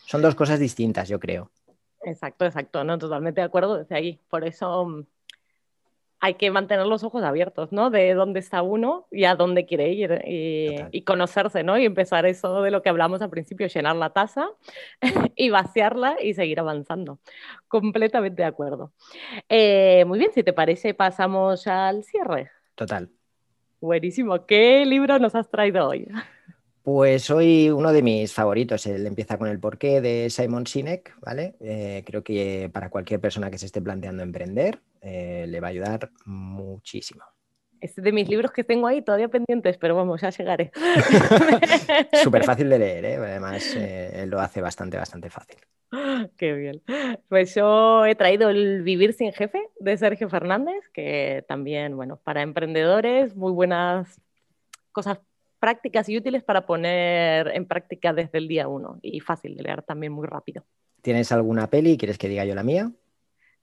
Son 0.06 0.21
dos 0.21 0.36
cosas 0.36 0.60
distintas, 0.60 1.08
yo 1.08 1.19
creo. 1.19 1.52
Exacto, 2.04 2.45
exacto, 2.45 2.84
no, 2.84 2.97
totalmente 2.97 3.39
de 3.39 3.45
acuerdo 3.45 3.78
desde 3.78 3.95
ahí. 3.95 4.19
Por 4.30 4.43
eso 4.43 4.86
mm, 4.86 5.06
hay 6.24 6.36
que 6.36 6.52
mantener 6.52 6.86
los 6.86 7.04
ojos 7.04 7.24
abiertos, 7.24 7.72
¿no? 7.72 7.90
De 7.90 8.14
dónde 8.14 8.40
está 8.40 8.62
uno 8.62 9.08
y 9.12 9.26
a 9.26 9.36
dónde 9.36 9.66
quiere 9.66 9.90
ir 9.90 10.22
y, 10.24 11.02
conocerse, 11.02 11.64
¿no? 11.64 11.80
Y 11.80 11.86
empezar 11.86 12.28
eso 12.28 12.62
de 12.62 12.70
lo 12.70 12.84
que 12.84 12.90
hablamos 12.90 13.24
al 13.24 13.32
principio, 13.32 13.68
llenar 13.68 13.96
la 13.96 14.12
taza 14.12 14.48
y 15.36 15.50
vaciarla 15.50 16.18
y 16.22 16.36
seguir 16.36 16.60
avanzando. 16.60 17.20
Completamente 17.68 18.44
de 18.44 18.48
acuerdo. 18.48 18.94
Eh, 19.50 20.06
muy 20.06 20.20
bien, 20.20 20.32
si 20.32 20.44
te 20.44 20.54
parece, 20.54 20.94
pasamos 20.94 21.66
al 21.66 22.04
cierre. 22.04 22.52
Total. 22.76 23.10
Buenísimo. 23.80 24.46
¿Qué 24.46 24.86
libro 24.86 25.18
nos 25.18 25.34
has 25.34 25.50
traído 25.50 25.88
hoy? 25.88 26.08
Pues 26.84 27.30
hoy 27.30 27.70
uno 27.70 27.94
de 27.94 28.02
mis 28.02 28.34
favoritos, 28.34 28.88
él 28.88 29.06
empieza 29.06 29.38
con 29.38 29.48
el 29.48 29.60
porqué 29.60 30.02
de 30.02 30.32
Simon 30.32 30.65
Sinek, 30.65 31.15
¿vale? 31.22 31.56
Eh, 31.60 32.04
creo 32.06 32.24
que 32.24 32.72
para 32.74 32.89
cualquier 32.89 33.20
persona 33.20 33.52
que 33.52 33.60
se 33.60 33.67
esté 33.67 33.82
planteando 33.82 34.24
emprender 34.24 34.80
eh, 35.00 35.46
le 35.48 35.60
va 35.60 35.67
a 35.67 35.70
ayudar 35.70 36.10
muchísimo. 36.26 37.24
Es 37.80 37.96
de 37.96 38.12
mis 38.12 38.28
libros 38.28 38.52
que 38.52 38.63
tengo 38.63 38.88
ahí 38.88 39.04
todavía 39.04 39.28
pendientes, 39.28 39.78
pero 39.78 39.96
vamos, 39.96 40.22
ya 40.22 40.32
llegaré. 40.32 40.72
Súper 42.24 42.44
fácil 42.44 42.70
de 42.70 42.80
leer, 42.80 43.06
¿eh? 43.06 43.15
además 43.17 43.76
él 43.76 44.30
lo 44.30 44.39
hace 44.39 44.62
bastante, 44.62 44.98
bastante 44.98 45.30
fácil. 45.30 45.58
Qué 46.38 46.54
bien. 46.54 46.82
Pues 47.28 47.54
yo 47.54 48.06
he 48.06 48.15
traído 48.15 48.50
el 48.50 48.82
Vivir 48.82 49.13
sin 49.13 49.34
Jefe 49.34 49.62
de 49.80 49.98
Sergio 49.98 50.30
Fernández, 50.30 50.89
que 50.94 51.44
también, 51.48 51.96
bueno, 51.96 52.17
para 52.24 52.41
emprendedores, 52.41 53.36
muy 53.36 53.52
buenas 53.52 54.22
cosas 54.91 55.20
prácticas 55.62 56.10
y 56.10 56.17
útiles 56.17 56.43
para 56.43 56.65
poner 56.65 57.47
en 57.54 57.67
práctica 57.67 58.12
desde 58.12 58.39
el 58.39 58.47
día 58.47 58.67
uno 58.67 58.97
y 59.04 59.19
fácil 59.19 59.56
de 59.56 59.63
leer 59.63 59.84
también 59.84 60.12
muy 60.12 60.28
rápido. 60.28 60.65
¿Tienes 61.02 61.32
alguna 61.32 61.69
peli? 61.69 61.97
¿Quieres 61.97 62.17
que 62.17 62.28
diga 62.28 62.43
yo 62.45 62.56
la 62.56 62.63
mía? 62.63 62.91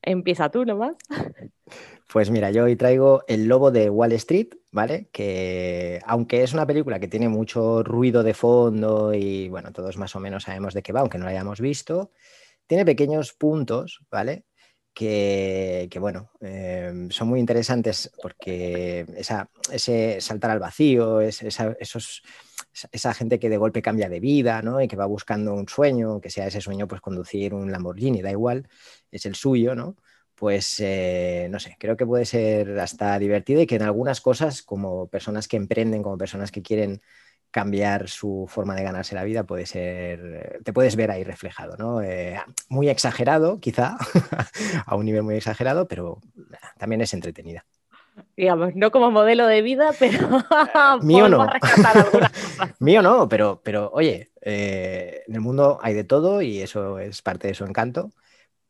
Empieza 0.00 0.48
tú 0.48 0.64
nomás. 0.64 0.96
Pues 2.10 2.30
mira, 2.30 2.50
yo 2.50 2.64
hoy 2.64 2.76
traigo 2.76 3.22
El 3.28 3.48
Lobo 3.48 3.70
de 3.70 3.90
Wall 3.90 4.12
Street, 4.12 4.54
¿vale? 4.70 5.10
Que 5.12 6.00
aunque 6.06 6.42
es 6.42 6.54
una 6.54 6.66
película 6.66 6.98
que 6.98 7.08
tiene 7.08 7.28
mucho 7.28 7.82
ruido 7.82 8.22
de 8.22 8.32
fondo 8.32 9.12
y 9.12 9.50
bueno, 9.50 9.72
todos 9.72 9.98
más 9.98 10.16
o 10.16 10.20
menos 10.20 10.44
sabemos 10.44 10.72
de 10.72 10.82
qué 10.82 10.94
va, 10.94 11.00
aunque 11.00 11.18
no 11.18 11.26
la 11.26 11.32
hayamos 11.32 11.60
visto, 11.60 12.12
tiene 12.66 12.86
pequeños 12.86 13.34
puntos, 13.34 14.06
¿vale? 14.10 14.44
Que, 14.98 15.98
bueno, 16.00 16.32
em, 16.40 17.08
son 17.10 17.28
muy 17.28 17.38
interesantes 17.38 18.10
porque 18.20 19.06
esa, 19.16 19.48
ese 19.70 20.20
saltar 20.20 20.50
al 20.50 20.58
vacío, 20.58 21.20
es, 21.20 21.40
esa, 21.42 21.76
esos, 21.78 22.22
esa 22.90 23.14
gente 23.14 23.38
que 23.38 23.48
de 23.48 23.58
golpe 23.58 23.80
cambia 23.80 24.08
de 24.08 24.18
vida 24.18 24.60
¿no? 24.60 24.80
y 24.80 24.88
que 24.88 24.96
va 24.96 25.06
buscando 25.06 25.54
un 25.54 25.68
sueño, 25.68 26.20
que 26.20 26.30
sea 26.30 26.48
ese 26.48 26.60
sueño, 26.60 26.88
pues 26.88 27.00
conducir 27.00 27.54
un 27.54 27.70
Lamborghini, 27.70 28.22
da 28.22 28.32
igual, 28.32 28.68
es 29.12 29.24
el 29.26 29.36
suyo, 29.36 29.76
¿no? 29.76 29.94
Pues 30.34 30.80
eh, 30.80 31.48
no 31.50 31.60
sé, 31.60 31.76
creo 31.78 31.96
que 31.96 32.06
puede 32.06 32.24
ser 32.24 32.78
hasta 32.80 33.18
divertido 33.20 33.60
y 33.60 33.66
que 33.66 33.76
en 33.76 33.82
algunas 33.82 34.20
cosas, 34.20 34.62
como 34.62 35.08
personas 35.08 35.46
que 35.48 35.56
emprenden, 35.56 36.02
como 36.02 36.18
personas 36.18 36.50
que 36.50 36.62
quieren 36.62 37.02
cambiar 37.50 38.08
su 38.08 38.46
forma 38.48 38.74
de 38.74 38.82
ganarse 38.82 39.14
la 39.14 39.24
vida 39.24 39.44
puede 39.44 39.66
ser, 39.66 40.60
te 40.64 40.72
puedes 40.72 40.96
ver 40.96 41.10
ahí 41.10 41.24
reflejado, 41.24 41.76
¿no? 41.76 42.02
Eh, 42.02 42.38
muy 42.68 42.88
exagerado, 42.88 43.58
quizá, 43.60 43.96
a 44.86 44.96
un 44.96 45.06
nivel 45.06 45.22
muy 45.22 45.36
exagerado, 45.36 45.88
pero 45.88 46.20
también 46.78 47.00
es 47.00 47.14
entretenida. 47.14 47.64
Digamos, 48.36 48.74
no 48.74 48.90
como 48.90 49.10
modelo 49.10 49.46
de 49.46 49.62
vida, 49.62 49.90
pero 49.98 50.28
mío 51.02 51.28
no. 51.28 51.46
mío 52.80 53.02
no, 53.02 53.28
pero, 53.28 53.60
pero 53.62 53.90
oye, 53.92 54.30
eh, 54.42 55.22
en 55.26 55.34
el 55.34 55.40
mundo 55.40 55.78
hay 55.82 55.94
de 55.94 56.04
todo 56.04 56.42
y 56.42 56.60
eso 56.60 56.98
es 56.98 57.22
parte 57.22 57.48
de 57.48 57.54
su 57.54 57.64
encanto, 57.64 58.10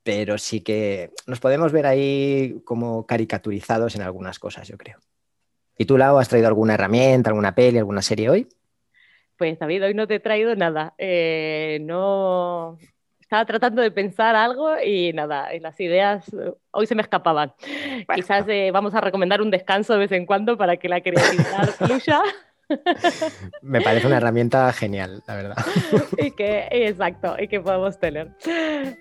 pero 0.02 0.38
sí 0.38 0.60
que 0.60 1.12
nos 1.26 1.40
podemos 1.40 1.72
ver 1.72 1.86
ahí 1.86 2.60
como 2.64 3.06
caricaturizados 3.06 3.96
en 3.96 4.02
algunas 4.02 4.38
cosas, 4.38 4.68
yo 4.68 4.78
creo. 4.78 4.98
¿Y 5.76 5.84
tú, 5.84 5.96
Lau, 5.96 6.18
has 6.18 6.28
traído 6.28 6.48
alguna 6.48 6.74
herramienta, 6.74 7.30
alguna 7.30 7.54
peli, 7.54 7.78
alguna 7.78 8.02
serie 8.02 8.30
hoy? 8.30 8.48
Pues 9.38 9.56
David, 9.60 9.84
hoy 9.84 9.94
no 9.94 10.08
te 10.08 10.16
he 10.16 10.20
traído 10.20 10.56
nada. 10.56 10.94
Eh, 10.98 11.78
no 11.82 12.76
estaba 13.20 13.44
tratando 13.44 13.80
de 13.82 13.92
pensar 13.92 14.34
algo 14.34 14.68
y 14.84 15.12
nada, 15.12 15.48
las 15.60 15.78
ideas 15.78 16.28
eh, 16.34 16.54
hoy 16.72 16.86
se 16.86 16.96
me 16.96 17.02
escapaban. 17.02 17.54
Quizás 18.14 18.46
eh, 18.48 18.70
vamos 18.72 18.94
a 18.96 19.00
recomendar 19.00 19.40
un 19.40 19.52
descanso 19.52 19.92
de 19.92 20.00
vez 20.00 20.12
en 20.12 20.26
cuando 20.26 20.56
para 20.56 20.76
que 20.76 20.88
la 20.88 21.00
creatividad 21.02 21.68
fluya. 21.78 22.20
Me 23.62 23.80
parece 23.80 24.06
una 24.06 24.18
herramienta 24.18 24.72
genial, 24.72 25.22
la 25.26 25.34
verdad. 25.34 25.56
Y 26.18 26.32
que, 26.32 26.66
exacto, 26.70 27.36
y 27.38 27.48
que 27.48 27.60
podemos 27.60 27.98
tener. 27.98 28.28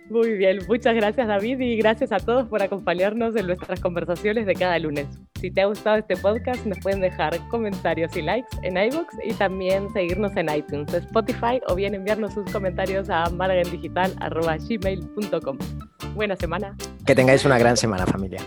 Muy 0.10 0.38
bien, 0.38 0.60
muchas 0.68 0.96
gracias 0.96 1.28
David 1.28 1.60
y 1.60 1.76
gracias 1.78 2.12
a 2.12 2.20
todos 2.20 2.48
por 2.48 2.62
acompañarnos 2.62 3.36
en 3.36 3.48
nuestras 3.48 3.80
conversaciones 3.80 4.46
de 4.46 4.54
cada 4.54 4.78
lunes. 4.80 5.08
Si 5.40 5.50
te 5.52 5.62
ha 5.62 5.66
gustado 5.66 5.98
este 5.98 6.16
podcast, 6.16 6.64
nos 6.66 6.80
pueden 6.80 7.02
dejar 7.02 7.38
comentarios 7.50 8.16
y 8.16 8.22
likes 8.22 8.48
en 8.64 8.78
iBooks 8.78 9.16
y 9.24 9.34
también 9.34 9.92
seguirnos 9.94 10.38
en 10.38 10.50
iTunes, 10.50 10.94
Spotify 10.94 11.60
o 11.68 11.76
bien 11.76 11.96
enviarnos 11.96 12.34
sus 12.34 12.50
comentarios 12.52 13.10
a 13.10 13.30
margendigital.gmail.com. 13.30 15.58
Buena 16.16 16.36
semana. 16.36 16.76
Que 17.06 17.16
tengáis 17.16 17.46
una 17.46 17.58
gran 17.58 17.78
semana, 17.78 18.06
familia. 18.06 18.42